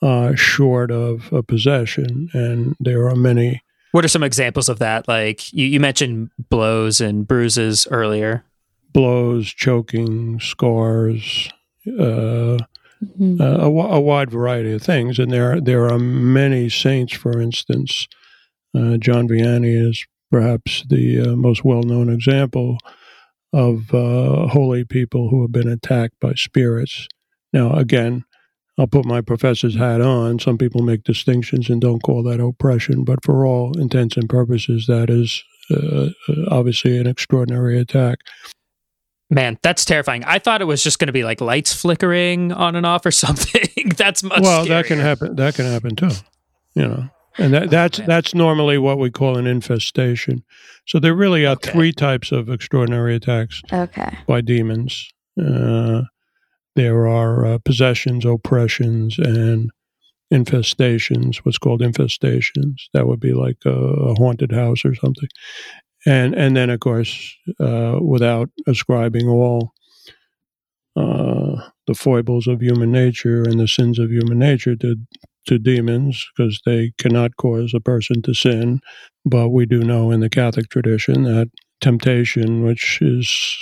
[0.03, 2.29] uh, short of a possession.
[2.33, 3.63] And there are many.
[3.93, 5.09] What are some examples of that?
[5.09, 8.45] Like you, you mentioned blows and bruises earlier.
[8.93, 11.51] Blows, choking, scars,
[11.87, 12.59] uh,
[13.03, 13.41] mm-hmm.
[13.41, 15.19] uh, a, a, wide variety of things.
[15.19, 18.09] And there, there are many saints, for instance.
[18.77, 22.79] Uh, John Vianney is perhaps the uh, most well known example
[23.53, 27.09] of uh, holy people who have been attacked by spirits.
[27.53, 28.25] Now, again,
[28.79, 30.39] I'll put my professor's hat on.
[30.39, 34.87] Some people make distinctions and don't call that oppression, but for all intents and purposes,
[34.87, 38.19] that is uh, uh, obviously an extraordinary attack.
[39.31, 40.23] Man, that's terrifying.
[40.25, 43.11] I thought it was just going to be like lights flickering on and off or
[43.11, 43.93] something.
[43.97, 44.41] that's much.
[44.43, 44.69] Well, scarier.
[44.69, 45.37] that can happen.
[45.37, 46.11] That can happen too.
[46.75, 47.09] You know,
[47.39, 50.45] and that, that's oh, that's normally what we call an infestation.
[50.87, 51.71] So there really are okay.
[51.71, 53.63] three types of extraordinary attacks.
[53.73, 54.19] Okay.
[54.27, 55.09] By demons,
[55.41, 56.03] uh,
[56.75, 59.71] there are uh, possessions, oppressions, and
[60.33, 61.39] infestations.
[61.39, 62.83] What's called infestations.
[62.93, 65.29] That would be like a, a haunted house or something
[66.07, 69.73] and and then of course uh, without ascribing all
[70.95, 74.97] uh, the foibles of human nature and the sins of human nature to
[75.47, 78.81] to demons because they cannot cause a person to sin.
[79.25, 83.57] But we do know in the catholic tradition that temptation which is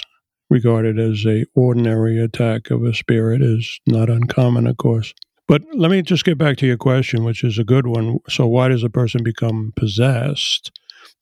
[0.51, 5.15] regarded as a ordinary attack of a spirit is not uncommon of course.
[5.47, 8.19] But let me just get back to your question which is a good one.
[8.29, 10.71] So why does a person become possessed?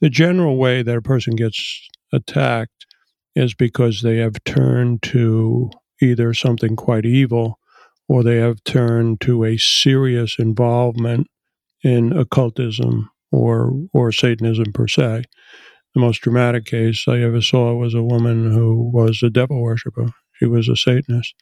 [0.00, 2.86] The general way that a person gets attacked
[3.34, 5.70] is because they have turned to
[6.00, 7.58] either something quite evil
[8.12, 11.26] or they have turned to a serious involvement
[11.82, 15.24] in occultism or or Satanism per se.
[15.94, 20.12] The most dramatic case I ever saw was a woman who was a devil worshiper.
[20.34, 21.34] She was a Satanist.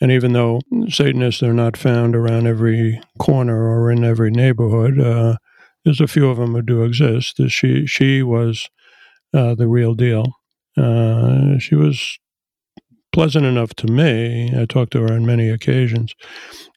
[0.00, 5.38] And even though Satanists are not found around every corner or in every neighborhood, uh,
[5.84, 7.40] there's a few of them who do exist.
[7.48, 8.68] She she was
[9.32, 10.26] uh, the real deal.
[10.76, 12.20] Uh, she was
[13.14, 14.52] pleasant enough to me.
[14.60, 16.14] I talked to her on many occasions,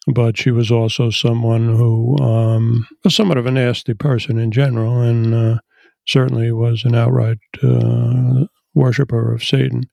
[0.05, 5.01] but she was also someone who um, was somewhat of a nasty person in general,
[5.01, 5.57] and uh,
[6.05, 8.45] certainly was an outright uh,
[8.75, 9.85] worshiper of Satan.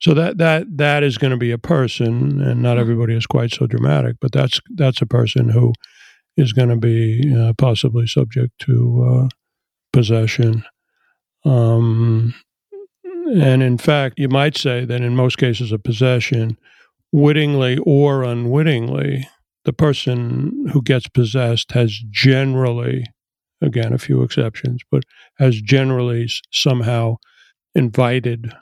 [0.00, 3.52] So that that that is going to be a person, and not everybody is quite
[3.52, 5.74] so dramatic, but that's that's a person who
[6.34, 9.28] is going to be uh, possibly subject to uh,
[9.92, 10.64] possession.
[11.44, 12.34] Um,
[13.30, 16.58] and in fact, you might say that in most cases of possession,
[17.12, 19.28] wittingly or unwittingly,
[19.64, 23.04] the person who gets possessed has generally,
[23.60, 25.02] again, a few exceptions, but
[25.38, 27.16] has generally somehow
[27.74, 28.52] invited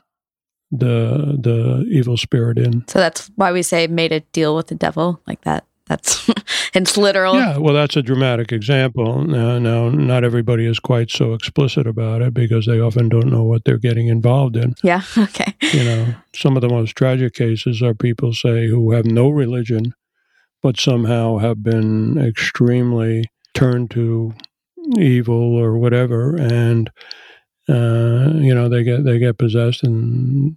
[0.70, 2.86] the the evil spirit in.
[2.88, 5.64] So that's why we say made a deal with the devil like that.
[5.88, 6.30] That's
[6.74, 7.34] it's literal.
[7.34, 9.24] Yeah, well, that's a dramatic example.
[9.24, 13.42] Now, now, not everybody is quite so explicit about it because they often don't know
[13.42, 14.74] what they're getting involved in.
[14.82, 15.02] Yeah.
[15.18, 15.54] Okay.
[15.72, 19.94] You know, some of the most tragic cases are people say who have no religion,
[20.62, 24.32] but somehow have been extremely turned to
[24.96, 26.90] evil or whatever, and
[27.68, 30.56] uh, you know they get they get possessed and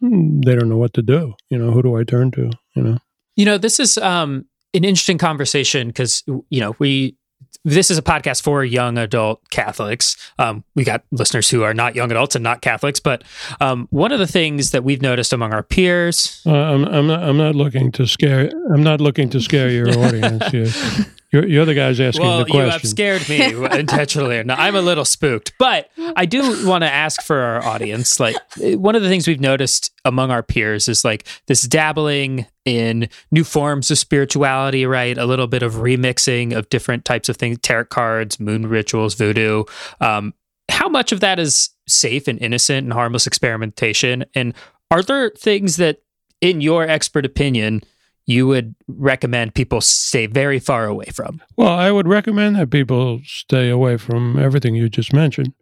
[0.00, 1.34] they don't know what to do.
[1.50, 2.50] You know, who do I turn to?
[2.74, 2.98] You know.
[3.36, 7.16] You know, this is um, an interesting conversation because you know we
[7.64, 10.16] this is a podcast for young adult Catholics.
[10.38, 13.24] Um, we got listeners who are not young adults and not Catholics, but
[13.60, 17.22] um, one of the things that we've noticed among our peers, uh, I'm, I'm, not,
[17.22, 18.50] I'm not looking to scare.
[18.72, 20.68] I'm not looking to scare your audience here.
[21.30, 22.64] You're, you're the guys asking well, the question.
[22.64, 24.42] you have scared me intentionally.
[24.44, 28.18] No, I'm a little spooked, but I do want to ask for our audience.
[28.18, 33.10] Like, one of the things we've noticed among our peers is like this dabbling in
[33.30, 35.18] new forms of spirituality, right?
[35.18, 39.64] A little bit of remixing of different types of things, tarot cards, moon rituals, voodoo.
[40.00, 40.32] Um,
[40.70, 44.24] how much of that is safe and innocent and harmless experimentation?
[44.34, 44.54] And
[44.90, 46.00] are there things that,
[46.40, 47.82] in your expert opinion,
[48.28, 51.40] you would recommend people stay very far away from?
[51.56, 55.54] Well, I would recommend that people stay away from everything you just mentioned.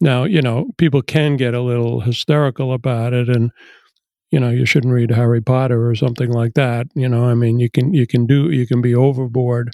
[0.00, 3.52] Now, you know, people can get a little hysterical about it and
[4.30, 6.88] you know, you shouldn't read Harry Potter or something like that.
[6.96, 9.70] You know, I mean, you can you can do you can be overboard.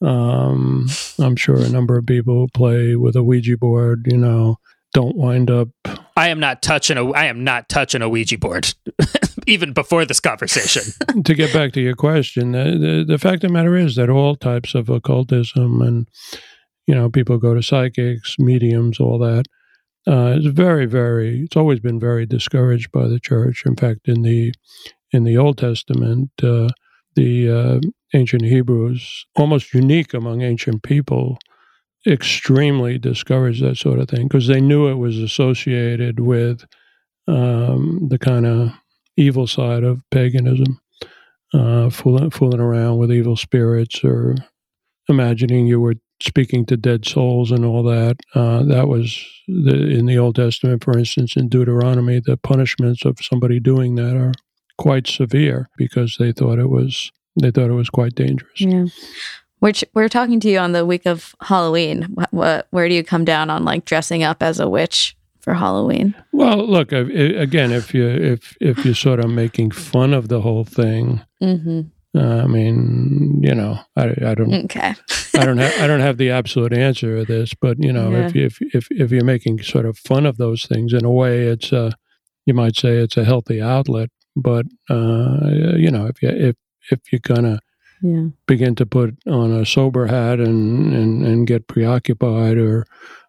[0.00, 0.88] Um,
[1.20, 4.56] I'm sure a number of people play with a Ouija board, you know,
[4.92, 5.68] don't wind up.
[6.16, 7.10] I am not touching a.
[7.12, 8.74] I am not touching a Ouija board,
[9.46, 10.82] even before this conversation.
[11.24, 14.10] to get back to your question, the, the, the fact of the matter is that
[14.10, 16.08] all types of occultism and
[16.86, 19.44] you know people go to psychics, mediums, all that.
[20.06, 21.42] Uh, it's very, very.
[21.42, 23.62] It's always been very discouraged by the church.
[23.66, 24.52] In fact, in the
[25.12, 26.68] in the Old Testament, uh,
[27.16, 27.80] the uh,
[28.14, 31.38] ancient Hebrews, almost unique among ancient people,
[32.06, 36.64] extremely discouraged that sort of thing because they knew it was associated with
[37.28, 38.72] um, the kind of
[39.16, 40.80] evil side of paganism,
[41.52, 44.36] uh, fooling, fooling around with evil spirits or
[45.08, 48.16] imagining you were speaking to dead souls and all that.
[48.34, 53.18] Uh, that was the, in the Old Testament, for instance, in Deuteronomy, the punishments of
[53.20, 54.32] somebody doing that are
[54.78, 58.60] quite severe because they thought it was they thought it was quite dangerous.
[58.60, 58.86] Yeah.
[59.60, 62.02] Which we're talking to you on the week of Halloween.
[62.14, 65.54] What, what, where do you come down on like dressing up as a witch for
[65.54, 66.14] Halloween?
[66.32, 67.72] Well, look again.
[67.72, 71.80] If you if if you're sort of making fun of the whole thing, mm-hmm.
[72.18, 74.52] uh, I mean, you know, I, I don't.
[74.64, 74.94] Okay.
[75.38, 78.26] I don't have I don't have the absolute answer to this, but you know, Yeah.
[78.26, 81.46] if if if if you're making sort of fun of those things in a way,
[81.46, 81.92] it's a
[82.46, 84.10] you might say it's a healthy outlet.
[84.36, 86.56] But uh, you know, if you if
[86.90, 87.60] if you're gonna
[88.02, 88.28] Yeah.
[88.46, 92.86] begin to put on a sober hat and and, and get preoccupied or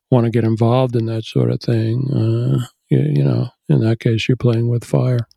[0.10, 4.00] want to get involved in that sort of thing, uh, you, you know, in that
[4.02, 5.28] case, you're playing with fire.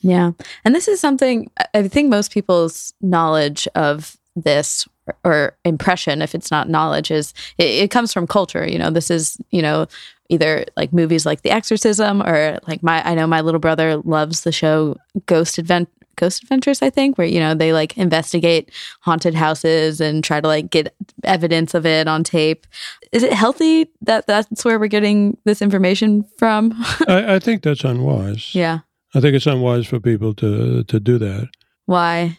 [0.00, 0.32] Yeah.
[0.64, 4.88] And this is something I- think most people's knowledge of this
[5.24, 8.66] or impression, if it's not knowledge, is it, it comes from culture.
[8.66, 9.86] You know, this is, you know,
[10.30, 14.40] either like movies like The Exorcist or like my, I know my little brother loves
[14.40, 15.90] the show Ghost Advent.
[16.16, 20.46] Ghost Adventures, I think, where you know they like investigate haunted houses and try to
[20.48, 20.94] like get
[21.24, 22.66] evidence of it on tape.
[23.12, 26.72] Is it healthy that that's where we're getting this information from?
[27.08, 28.54] I, I think that's unwise.
[28.54, 28.80] yeah.
[29.14, 31.48] I think it's unwise for people to to do that.
[31.86, 32.38] Why?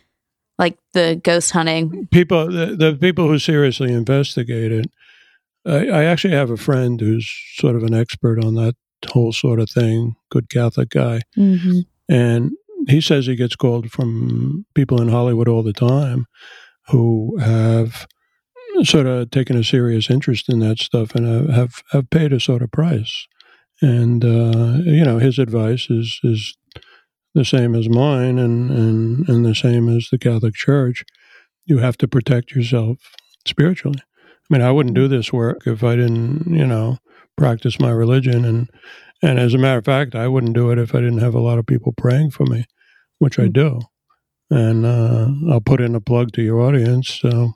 [0.58, 2.08] Like the ghost hunting.
[2.12, 4.90] people the, the people who seriously investigate it
[5.66, 8.76] I, I actually have a friend who's sort of an expert on that
[9.10, 11.80] whole sort of thing good catholic guy Mm-hmm.
[12.08, 12.52] and
[12.88, 16.26] he says he gets called from people in hollywood all the time
[16.88, 18.08] who have
[18.84, 22.40] sort of taken a serious interest in that stuff and have have, have paid a
[22.40, 23.28] sort of price.
[23.82, 26.58] And uh, you know his advice is is
[27.34, 31.04] the same as mine and, and and the same as the catholic church.
[31.66, 33.00] You have to protect yourself
[33.46, 34.00] spiritually.
[34.00, 37.00] I mean, I wouldn't do this work if I didn't, you know,
[37.36, 38.46] practice my religion.
[38.46, 38.70] And
[39.22, 41.40] and as a matter of fact, I wouldn't do it if I didn't have a
[41.40, 42.66] lot of people praying for me,
[43.20, 43.53] which I Mm.
[43.53, 43.80] do.
[44.51, 47.09] And uh, I'll put in a plug to your audience.
[47.09, 47.53] So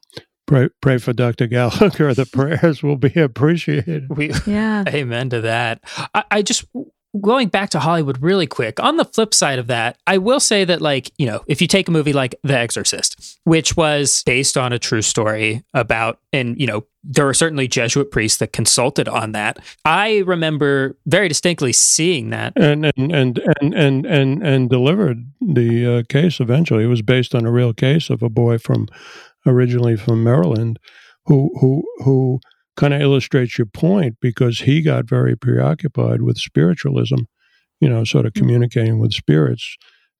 [0.47, 1.45] pray pray for Dr.
[1.47, 2.13] Gallagher.
[2.15, 4.07] The prayers will be appreciated.
[4.09, 4.83] We Yeah.
[4.89, 5.81] Amen to that.
[6.15, 6.65] I, I just
[7.21, 8.79] going back to Hollywood really quick.
[8.79, 11.67] On the flip side of that, I will say that, like, you know, if you
[11.67, 16.59] take a movie like The Exorcist, which was based on a true story about, and,
[16.59, 19.59] you know, there were certainly Jesuit priests that consulted on that.
[19.85, 22.53] I remember very distinctly seeing that.
[22.55, 26.83] And and and and and and, and delivered the uh, case eventually.
[26.83, 28.87] It was based on a real case of a boy from
[29.45, 30.77] originally from Maryland
[31.25, 32.41] who who who
[32.79, 37.17] kind of illustrates your point because he got very preoccupied with spiritualism,
[37.81, 39.75] you know, sort of communicating with spirits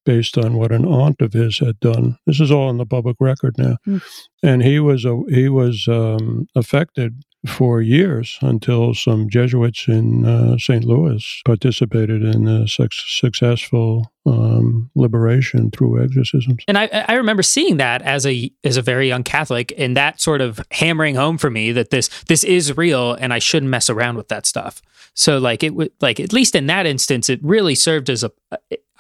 [0.06, 2.18] based on what an aunt of his had done.
[2.26, 4.02] This is all in the public record now, Mm.
[4.44, 10.58] and he was a, he was um, affected for years until some Jesuits in uh,
[10.58, 10.84] St.
[10.84, 16.64] Louis participated in a suc successful um, liberation through exorcisms.
[16.68, 20.20] And I, I remember seeing that as a as a very young Catholic, and that
[20.20, 23.90] sort of hammering home for me that this this is real, and I shouldn't mess
[23.90, 24.82] around with that stuff.
[25.14, 28.32] So like it would like at least in that instance, it really served as a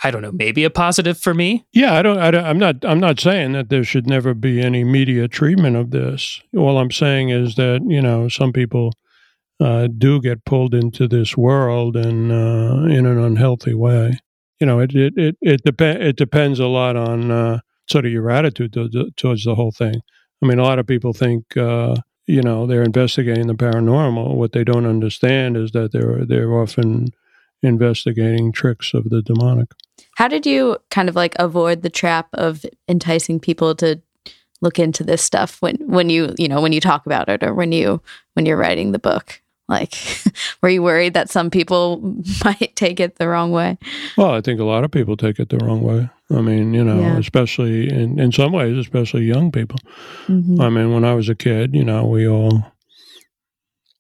[0.04, 1.66] I don't know, maybe a positive for me.
[1.74, 2.46] Yeah, I don't, I don't.
[2.46, 2.86] I'm not.
[2.86, 6.42] I'm not saying that there should never be any media treatment of this.
[6.56, 8.94] All I'm saying is that you know some people
[9.60, 14.18] uh, do get pulled into this world and uh, in an unhealthy way.
[14.60, 18.12] You know, it it it it, dep- it depends a lot on uh, sort of
[18.12, 20.02] your attitude to, towards the whole thing.
[20.42, 24.36] I mean, a lot of people think uh, you know they're investigating the paranormal.
[24.36, 27.10] What they don't understand is that they're they're often
[27.62, 29.72] investigating tricks of the demonic.
[30.16, 34.02] How did you kind of like avoid the trap of enticing people to
[34.62, 37.54] look into this stuff when when you you know when you talk about it or
[37.54, 38.02] when you
[38.34, 39.42] when you're writing the book?
[39.70, 39.94] Like,
[40.62, 42.02] were you worried that some people
[42.44, 43.78] might take it the wrong way?
[44.18, 46.10] Well, I think a lot of people take it the wrong way.
[46.32, 47.18] I mean, you know, yeah.
[47.18, 49.80] especially in, in some ways, especially young people.
[50.28, 50.60] Mm-hmm.
[50.60, 52.72] I mean, when I was a kid, you know, we all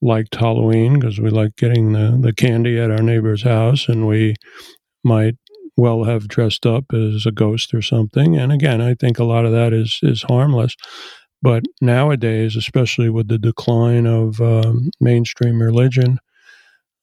[0.01, 4.35] liked Halloween because we liked getting the, the candy at our neighbor's house, and we
[5.03, 5.35] might
[5.77, 8.37] well have dressed up as a ghost or something.
[8.37, 10.75] And again, I think a lot of that is is harmless.
[11.41, 16.19] But nowadays, especially with the decline of um, mainstream religion,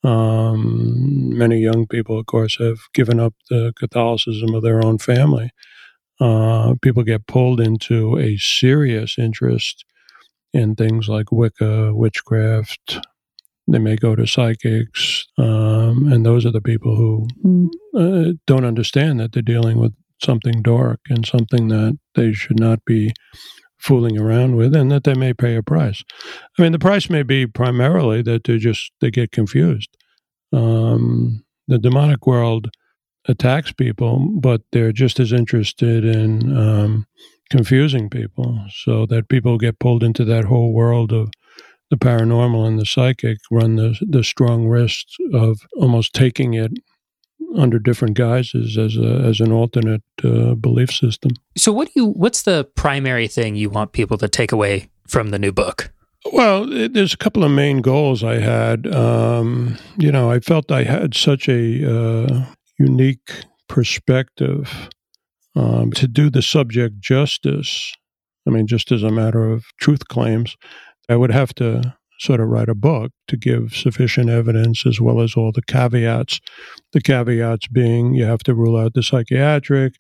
[0.05, 5.51] um, many young people, of course, have given up the Catholicism of their own family.
[6.21, 9.85] Uh, people get pulled into a serious interest
[10.53, 13.07] in things like Wicca, witchcraft.
[13.69, 17.69] They may go to psychics, um, and those are the people who mm.
[17.97, 19.93] uh, don't understand that they're dealing with
[20.23, 23.13] something dark and something that they should not be
[23.79, 26.03] fooling around with and that they may pay a price.
[26.59, 29.91] I mean, the price may be primarily that they just they get confused.
[30.53, 32.69] Um, the demonic world
[33.29, 37.07] attacks people, but they're just as interested in um,
[37.51, 41.31] confusing people so that people get pulled into that whole world of
[41.91, 46.73] the paranormal and the psychic run the, the strong risk of almost taking it
[47.57, 51.33] under different guises as a, as an alternate uh, belief system.
[51.57, 52.07] So, what do you?
[52.07, 55.93] What's the primary thing you want people to take away from the new book?
[56.33, 58.93] Well, it, there's a couple of main goals I had.
[58.93, 62.47] Um, you know, I felt I had such a uh,
[62.79, 63.31] unique
[63.69, 64.91] perspective
[65.57, 67.93] um, to do the subject justice.
[68.47, 70.57] I mean, just as a matter of truth claims,
[71.09, 75.21] I would have to sort of write a book to give sufficient evidence as well
[75.21, 76.41] as all the caveats.
[76.93, 79.95] The caveats being you have to rule out the psychiatric.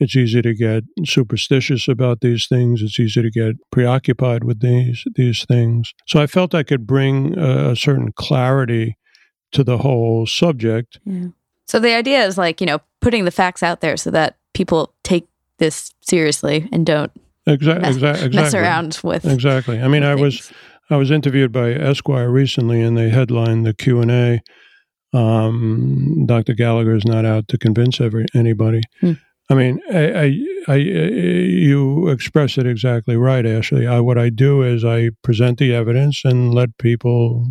[0.00, 2.82] It's easy to get superstitious about these things.
[2.82, 5.92] It's easy to get preoccupied with these these things.
[6.06, 8.96] So I felt I could bring a, a certain clarity
[9.52, 11.00] to the whole subject.
[11.04, 11.28] Yeah.
[11.66, 14.92] So the idea is like you know putting the facts out there so that people
[15.04, 15.28] take
[15.58, 17.12] this seriously and don't
[17.46, 18.28] mess, exa- exactly.
[18.30, 19.80] mess around with exactly.
[19.80, 20.52] I mean, I was
[20.90, 24.40] I was interviewed by Esquire recently, and they headlined the Q and A.
[25.14, 26.54] Um, Dr.
[26.54, 28.82] Gallagher is not out to convince every anybody.
[29.00, 29.12] Hmm.
[29.50, 30.24] I mean, I, I,
[30.68, 33.86] I, you express it exactly right, Ashley.
[33.86, 37.46] I, what I do is I present the evidence and let people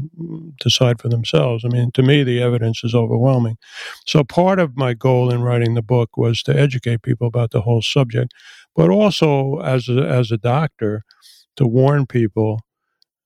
[0.59, 1.65] decide for themselves.
[1.65, 3.57] I mean, to me, the evidence is overwhelming.
[4.05, 7.61] So, part of my goal in writing the book was to educate people about the
[7.61, 8.31] whole subject,
[8.75, 11.03] but also as a, as a doctor,
[11.55, 12.59] to warn people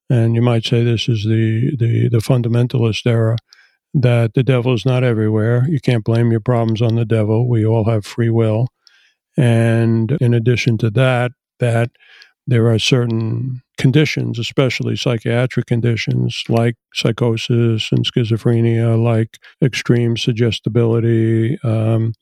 [0.10, 3.38] and you might say this is the, the, the fundamentalist era
[3.94, 5.66] that the devil is not everywhere.
[5.68, 7.50] You can't blame your problems on the devil.
[7.50, 8.68] We all have free will.
[9.38, 11.92] And in addition to that, that
[12.48, 22.14] there are certain conditions, especially psychiatric conditions like psychosis and schizophrenia, like extreme suggestibility, um,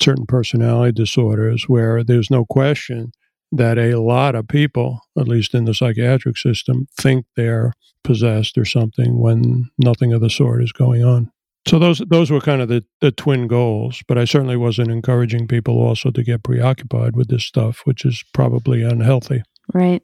[0.00, 3.12] certain personality disorders, where there's no question
[3.52, 7.72] that a lot of people, at least in the psychiatric system, think they're
[8.04, 11.30] possessed or something when nothing of the sort is going on.
[11.66, 15.48] So those those were kind of the, the twin goals, but I certainly wasn't encouraging
[15.48, 19.42] people also to get preoccupied with this stuff, which is probably unhealthy.
[19.74, 20.02] Right.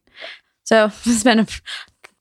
[0.64, 1.46] So has been a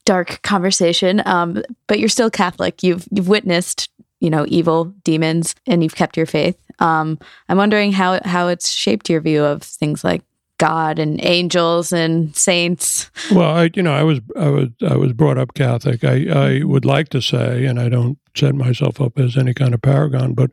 [0.06, 2.82] dark conversation, um, but you're still Catholic.
[2.82, 6.58] You've you've witnessed you know evil demons, and you've kept your faith.
[6.78, 7.18] Um,
[7.48, 10.22] I'm wondering how how it's shaped your view of things like
[10.58, 13.10] God and angels and saints.
[13.32, 16.04] Well, I, you know, I was I was I was brought up Catholic.
[16.04, 19.74] I I would like to say, and I don't set myself up as any kind
[19.74, 20.50] of paragon, but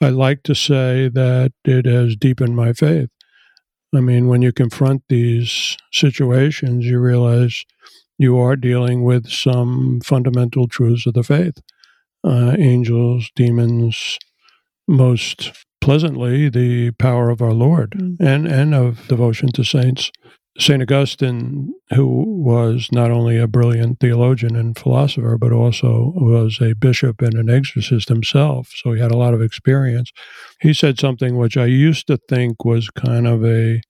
[0.00, 3.08] I like to say that it has deepened my faith.
[3.94, 7.64] I mean, when you confront these situations, you realize
[8.18, 11.58] you are dealing with some fundamental truths of the faith.
[12.24, 14.18] Uh, angels, demons,
[14.88, 18.16] most pleasantly the power of our Lord mm.
[18.18, 20.10] and, and of devotion to saints.
[20.58, 20.82] St.
[20.82, 27.22] Augustine, who was not only a brilliant theologian and philosopher, but also was a bishop
[27.22, 30.10] and an exorcist himself, so he had a lot of experience.
[30.60, 33.80] He said something which I used to think was kind of a,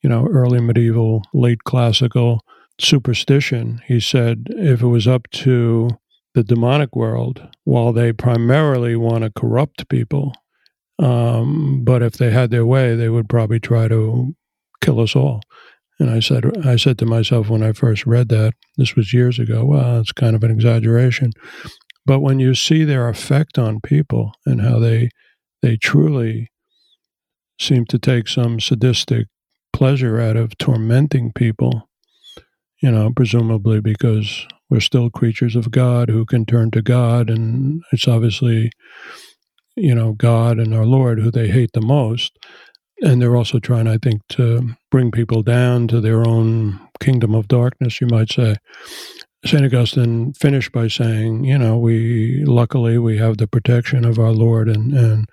[0.00, 2.40] you know, early medieval, late classical
[2.80, 3.82] superstition.
[3.86, 5.90] He said if it was up to
[6.32, 10.32] the demonic world, while they primarily want to corrupt people,
[11.02, 14.34] um, but if they had their way, they would probably try to
[14.80, 15.40] kill us all.
[15.98, 19.38] And I said, I said to myself when I first read that, this was years
[19.38, 19.64] ago.
[19.64, 21.32] Well, it's kind of an exaggeration,
[22.06, 25.10] but when you see their effect on people and how they
[25.60, 26.50] they truly
[27.60, 29.28] seem to take some sadistic
[29.72, 31.88] pleasure out of tormenting people,
[32.82, 37.82] you know, presumably because we're still creatures of God who can turn to God, and
[37.92, 38.72] it's obviously,
[39.76, 42.38] you know, God and our Lord who they hate the most.
[43.00, 47.48] And they're also trying, I think, to bring people down to their own kingdom of
[47.48, 48.56] darkness, you might say.
[49.44, 49.64] St.
[49.64, 54.68] Augustine finished by saying, you know, we luckily we have the protection of our Lord
[54.68, 55.28] and and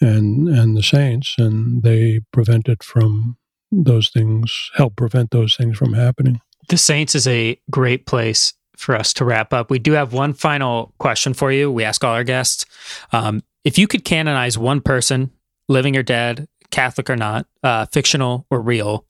[0.00, 3.36] and and the saints, and they prevent it from
[3.70, 6.40] those things, help prevent those things from happening.
[6.68, 9.70] The saints is a great place for us to wrap up.
[9.70, 11.70] We do have one final question for you.
[11.70, 12.64] We ask all our guests
[13.12, 15.30] um, if you could canonize one person,
[15.68, 19.06] living or dead, Catholic or not, uh, fictional or real,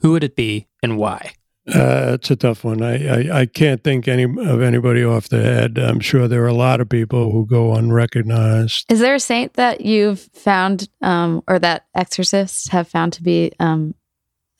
[0.00, 1.32] who would it be and why?
[1.68, 2.80] Uh, it's a tough one.
[2.80, 5.78] I, I, I, can't think any of anybody off the head.
[5.78, 8.84] I'm sure there are a lot of people who go unrecognized.
[8.88, 13.50] Is there a saint that you've found, um, or that exorcists have found to be
[13.58, 13.96] um,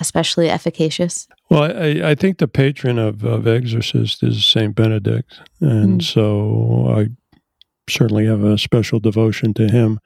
[0.01, 1.28] especially efficacious?
[1.49, 6.05] Well, I, I think the patron of, of exorcists is Saint Benedict, and mm.
[6.05, 7.07] so I
[7.89, 10.01] certainly have a special devotion to him.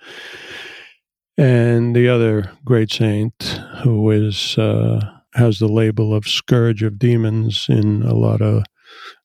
[1.38, 3.42] And the other great saint
[3.82, 5.00] who is uh,
[5.34, 8.64] has the label of scourge of demons in a lot of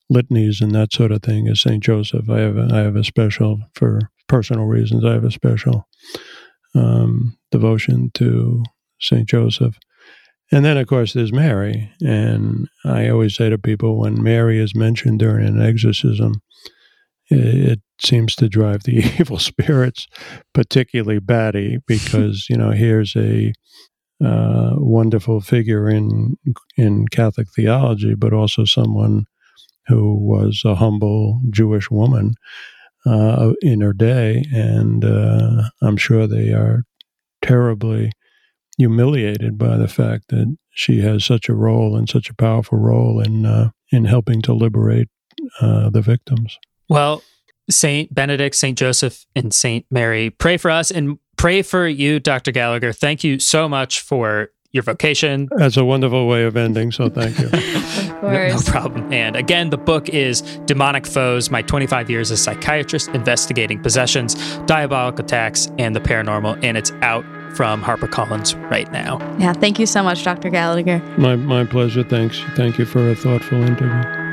[0.09, 2.29] litanies and that sort of thing is Saint Joseph.
[2.29, 5.03] I have a, I have a special for personal reasons.
[5.03, 5.87] I have a special
[6.73, 8.63] um, devotion to
[8.99, 9.77] Saint Joseph.
[10.51, 11.91] And then, of course, there's Mary.
[12.01, 16.41] And I always say to people when Mary is mentioned during an exorcism,
[17.29, 20.07] it seems to drive the evil spirits
[20.53, 23.51] particularly batty because you know here's a
[24.23, 26.37] uh, wonderful figure in
[26.77, 29.25] in Catholic theology, but also someone
[29.87, 32.35] who was a humble Jewish woman
[33.05, 36.83] uh, in her day, and uh, I'm sure they are
[37.41, 38.11] terribly
[38.77, 43.19] humiliated by the fact that she has such a role and such a powerful role
[43.19, 45.09] in uh, in helping to liberate
[45.61, 46.57] uh, the victims.
[46.89, 47.23] Well,
[47.69, 52.51] Saint Benedict, Saint Joseph, and Saint Mary, pray for us and pray for you, Dr.
[52.51, 52.93] Gallagher.
[52.93, 55.47] Thank you so much for your vocation.
[55.55, 56.91] That's a wonderful way of ending.
[56.91, 57.45] So thank you.
[57.53, 58.51] of course.
[58.51, 59.11] No, no, problem.
[59.11, 65.17] And again, the book is Demonic Foes My 25 Years as Psychiatrist Investigating Possessions, Diabolic
[65.17, 66.61] Attacks, and the Paranormal.
[66.61, 67.23] And it's out
[67.55, 69.17] from HarperCollins right now.
[69.39, 69.53] Yeah.
[69.53, 70.49] Thank you so much, Dr.
[70.49, 70.99] Gallagher.
[71.17, 72.03] My, my pleasure.
[72.03, 72.41] Thanks.
[72.55, 74.24] Thank you for a thoughtful interview.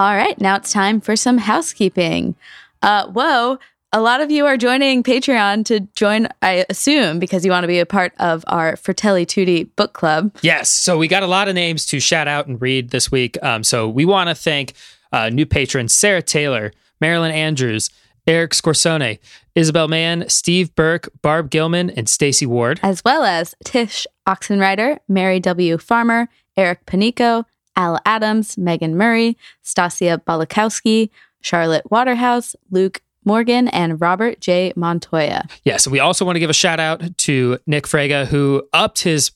[0.00, 2.34] All right, now it's time for some housekeeping.
[2.80, 3.58] Uh, whoa,
[3.92, 7.68] a lot of you are joining Patreon to join, I assume, because you want to
[7.68, 10.34] be a part of our Fratelli Tutti book club.
[10.40, 10.70] Yes.
[10.70, 13.36] So we got a lot of names to shout out and read this week.
[13.42, 14.72] Um, so we want to thank
[15.12, 16.72] uh, new patrons Sarah Taylor,
[17.02, 17.90] Marilyn Andrews,
[18.26, 19.18] Eric Scorsone,
[19.54, 25.40] Isabel Mann, Steve Burke, Barb Gilman, and Stacy Ward, as well as Tish Oxenrider, Mary
[25.40, 25.76] W.
[25.76, 27.44] Farmer, Eric Panico,
[27.80, 31.08] Al Adams, Megan Murray, Stasia Balakowski,
[31.40, 34.74] Charlotte Waterhouse, Luke Morgan, and Robert J.
[34.76, 35.46] Montoya.
[35.64, 39.30] Yes, we also want to give a shout out to Nick Frega, who upped his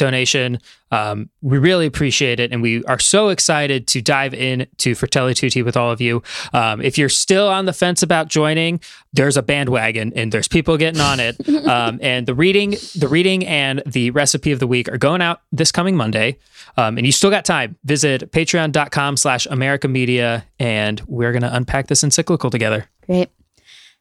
[0.00, 0.58] donation.
[0.90, 2.50] Um, we really appreciate it.
[2.50, 6.22] And we are so excited to dive in to Fratelli Tutti with all of you.
[6.52, 8.80] Um, if you're still on the fence about joining,
[9.12, 11.36] there's a bandwagon and there's people getting on it.
[11.60, 15.42] Um, and the reading, the reading and the recipe of the week are going out
[15.52, 16.38] this coming Monday.
[16.76, 17.76] Um, and you still got time.
[17.84, 22.86] Visit patreon.com slash America Media and we're going to unpack this encyclical together.
[23.06, 23.30] Great.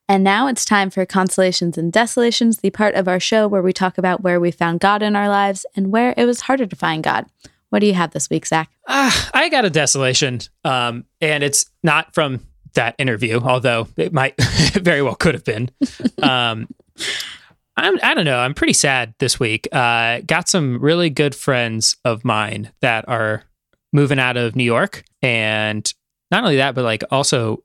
[0.09, 3.71] And now it's time for Consolations and Desolations, the part of our show where we
[3.71, 6.75] talk about where we found God in our lives and where it was harder to
[6.75, 7.27] find God.
[7.69, 8.71] What do you have this week, Zach?
[8.87, 12.39] Uh, I got a desolation, um, and it's not from
[12.73, 14.33] that interview, although it might
[14.73, 15.69] very well could have been.
[16.21, 16.67] Um,
[17.77, 18.39] I'm, I don't know.
[18.39, 19.69] I'm pretty sad this week.
[19.71, 23.43] Uh, got some really good friends of mine that are
[23.93, 25.05] moving out of New York.
[25.21, 25.91] And
[26.29, 27.63] not only that, but like also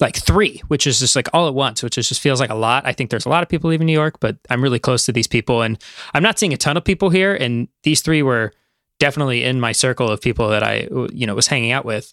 [0.00, 2.54] like three, which is just like all at once, which is just feels like a
[2.54, 2.86] lot.
[2.86, 5.12] I think there's a lot of people leaving New York, but I'm really close to
[5.12, 5.62] these people.
[5.62, 5.82] And
[6.14, 7.34] I'm not seeing a ton of people here.
[7.34, 8.52] And these three were
[9.00, 12.12] definitely in my circle of people that I, you know, was hanging out with.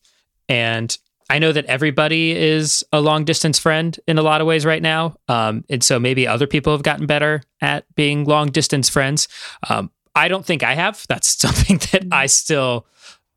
[0.50, 0.96] And
[1.30, 4.82] I know that everybody is a long distance friend in a lot of ways right
[4.82, 5.16] now.
[5.28, 9.28] Um, and so maybe other people have gotten better at being long distance friends.
[9.68, 11.06] Um, I don't think I have.
[11.08, 12.88] That's something that I still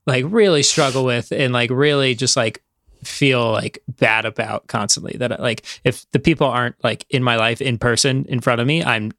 [0.06, 2.62] like really struggle with and like really just like
[3.02, 7.60] feel like bad about constantly that like if the people aren't like in my life
[7.60, 9.12] in person in front of me i'm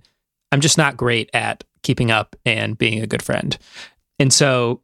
[0.52, 3.58] i'm just not great at keeping up and being a good friend
[4.20, 4.82] and so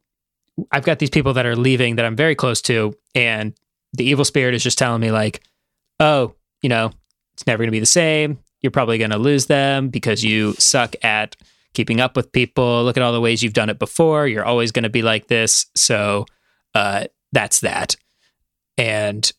[0.72, 3.54] i've got these people that are leaving that i'm very close to and
[3.96, 5.42] the evil spirit is just telling me like,
[6.00, 6.92] oh, you know,
[7.34, 8.38] it's never going to be the same.
[8.60, 11.36] You're probably going to lose them because you suck at
[11.74, 12.84] keeping up with people.
[12.84, 14.26] Look at all the ways you've done it before.
[14.26, 15.66] You're always going to be like this.
[15.74, 16.26] So
[16.74, 17.96] uh, that's that.
[18.78, 19.30] And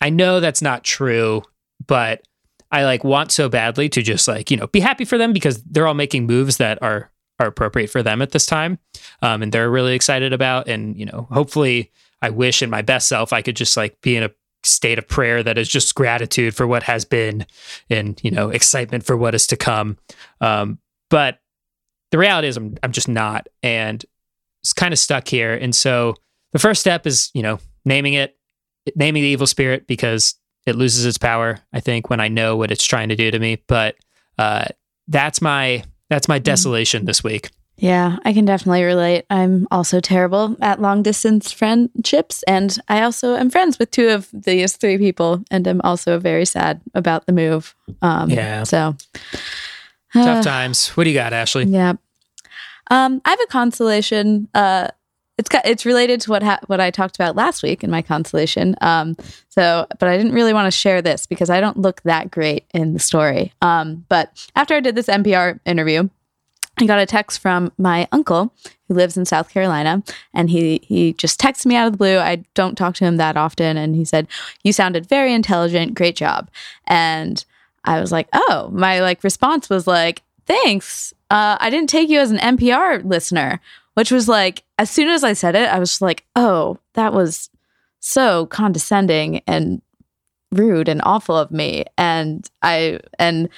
[0.00, 1.42] I know that's not true,
[1.86, 2.22] but
[2.70, 5.62] I like want so badly to just like, you know, be happy for them because
[5.62, 7.10] they're all making moves that are
[7.40, 8.78] are appropriate for them at this time.
[9.22, 13.08] Um, and they're really excited about and, you know, hopefully I wish in my best
[13.08, 14.30] self I could just like be in a
[14.64, 17.46] state of prayer that is just gratitude for what has been
[17.88, 19.96] and you know excitement for what is to come
[20.40, 20.78] um,
[21.10, 21.38] but
[22.10, 24.04] the reality is I'm, I'm just not and
[24.62, 26.14] it's kind of stuck here and so
[26.52, 28.36] the first step is you know naming it
[28.96, 30.34] naming the evil spirit because
[30.66, 33.38] it loses its power i think when i know what it's trying to do to
[33.38, 33.96] me but
[34.38, 34.66] uh,
[35.08, 36.44] that's my that's my mm-hmm.
[36.44, 39.24] desolation this week yeah, I can definitely relate.
[39.30, 42.42] I'm also terrible at long distance friendships.
[42.48, 45.44] And I also am friends with two of these three people.
[45.50, 47.76] And I'm also very sad about the move.
[48.02, 48.64] Um, yeah.
[48.64, 48.96] So
[50.14, 50.88] uh, tough times.
[50.90, 51.66] What do you got, Ashley?
[51.66, 51.94] Yeah.
[52.90, 54.48] Um, I have a consolation.
[54.54, 54.88] Uh,
[55.38, 58.74] it's it's related to what ha- what I talked about last week in my consolation.
[58.80, 59.16] Um,
[59.48, 62.64] so, but I didn't really want to share this because I don't look that great
[62.74, 63.52] in the story.
[63.62, 66.08] Um, but after I did this NPR interview,
[66.80, 68.52] I got a text from my uncle
[68.88, 70.02] who lives in South Carolina,
[70.34, 72.18] and he he just texted me out of the blue.
[72.18, 74.26] I don't talk to him that often, and he said,
[74.64, 75.94] "You sounded very intelligent.
[75.94, 76.50] Great job."
[76.86, 77.44] And
[77.84, 81.14] I was like, "Oh." My like response was like, "Thanks.
[81.30, 83.60] Uh, I didn't take you as an NPR listener,"
[83.98, 87.50] which was like, as soon as I said it, I was like, "Oh, that was
[87.98, 89.82] so condescending and
[90.52, 93.48] rude and awful of me." And I and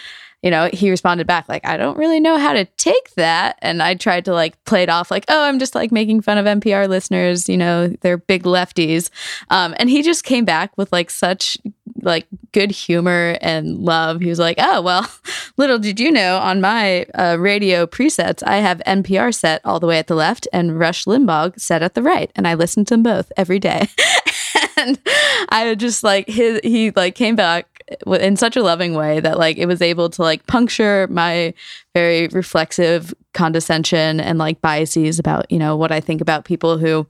[0.42, 3.58] you know, he responded back like, I don't really know how to take that.
[3.60, 6.38] And I tried to like play it off like, oh, I'm just like making fun
[6.38, 9.10] of NPR listeners, you know, they're big lefties.
[9.50, 11.58] Um, and he just came back with like such
[12.02, 14.20] like good humor and love.
[14.20, 15.10] He was like, "Oh well,
[15.56, 19.86] little did you know, on my uh, radio presets, I have NPR set all the
[19.86, 22.94] way at the left and Rush Limbaugh set at the right, and I listen to
[22.94, 23.88] them both every day."
[24.76, 24.98] and
[25.50, 27.66] I just like his he like came back
[28.06, 31.52] in such a loving way that like it was able to like puncture my
[31.94, 37.06] very reflexive condescension and like biases about you know what I think about people who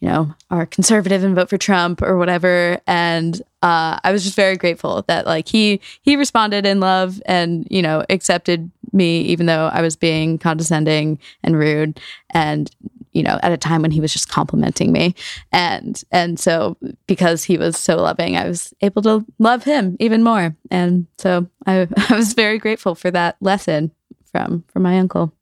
[0.00, 2.80] you know are conservative and vote for Trump or whatever.
[2.86, 7.66] And uh, I was just very grateful that like he he responded in love and
[7.70, 12.00] you know accepted me even though I was being condescending and rude
[12.30, 12.70] and
[13.12, 15.14] you know at a time when he was just complimenting me.
[15.52, 20.22] And and so because he was so loving i was able to love him even
[20.22, 20.56] more.
[20.70, 23.90] And so i, I was very grateful for that lesson
[24.32, 25.32] from from my uncle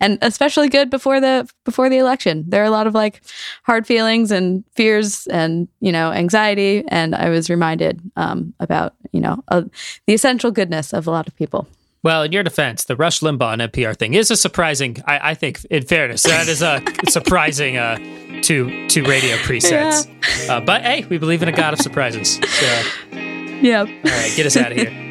[0.00, 3.22] and especially good before the before the election there are a lot of like
[3.64, 9.20] hard feelings and fears and you know anxiety and i was reminded um, about you
[9.20, 9.62] know uh,
[10.06, 11.66] the essential goodness of a lot of people
[12.04, 14.96] well, in your defense, the Rush Limbaugh and NPR thing is a surprising.
[15.06, 17.96] I, I think, in fairness, that is a surprising uh,
[18.42, 20.08] to to radio presets.
[20.46, 20.56] Yeah.
[20.56, 22.40] Uh, but hey, we believe in a God of surprises.
[22.42, 23.80] So, yeah.
[23.82, 25.01] All right, get us out of here.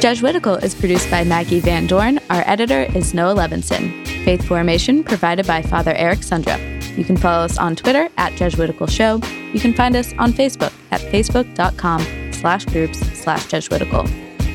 [0.00, 2.20] Jesuitical is produced by Maggie Van Dorn.
[2.28, 4.06] Our editor is Noah Levinson.
[4.24, 6.60] Faith formation provided by Father Eric Sundrup.
[6.98, 9.20] You can follow us on Twitter at Jesuitical Show.
[9.52, 14.06] You can find us on Facebook at facebook.com slash groups slash Jesuitical.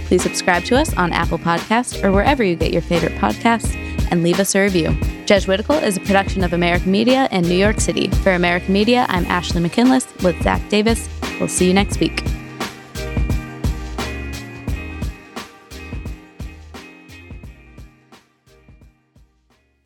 [0.05, 3.75] Please subscribe to us on Apple Podcasts or wherever you get your favorite podcasts
[4.11, 4.93] and leave us a review.
[5.25, 8.09] Judge Jesuitical is a production of America Media in New York City.
[8.09, 11.09] For America Media, I'm Ashley McKinless with Zach Davis.
[11.39, 12.23] We'll see you next week.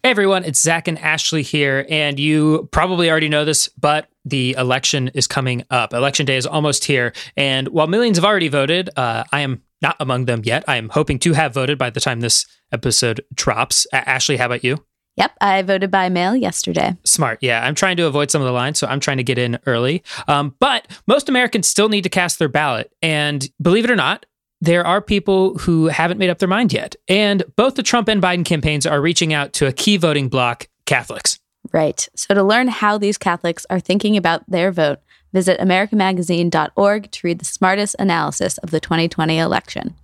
[0.05, 4.51] Hey everyone, it's Zach and Ashley here, and you probably already know this, but the
[4.55, 5.95] election is coming up.
[5.95, 9.95] Election day is almost here, and while millions have already voted, uh, I am not
[9.99, 10.63] among them yet.
[10.67, 13.87] I am hoping to have voted by the time this episode drops.
[13.91, 14.85] Ashley, how about you?
[15.15, 16.95] Yep, I voted by mail yesterday.
[17.03, 17.39] Smart.
[17.41, 19.57] Yeah, I'm trying to avoid some of the lines, so I'm trying to get in
[19.65, 20.03] early.
[20.27, 22.91] Um, but most Americans still need to cast their ballot.
[23.01, 24.27] And believe it or not,
[24.61, 26.95] there are people who haven't made up their mind yet.
[27.07, 30.67] And both the Trump and Biden campaigns are reaching out to a key voting bloc,
[30.85, 31.39] Catholics.
[31.71, 32.07] Right.
[32.15, 34.99] So to learn how these Catholics are thinking about their vote,
[35.33, 39.95] visit AmericaMagazine.org to read the smartest analysis of the 2020 election.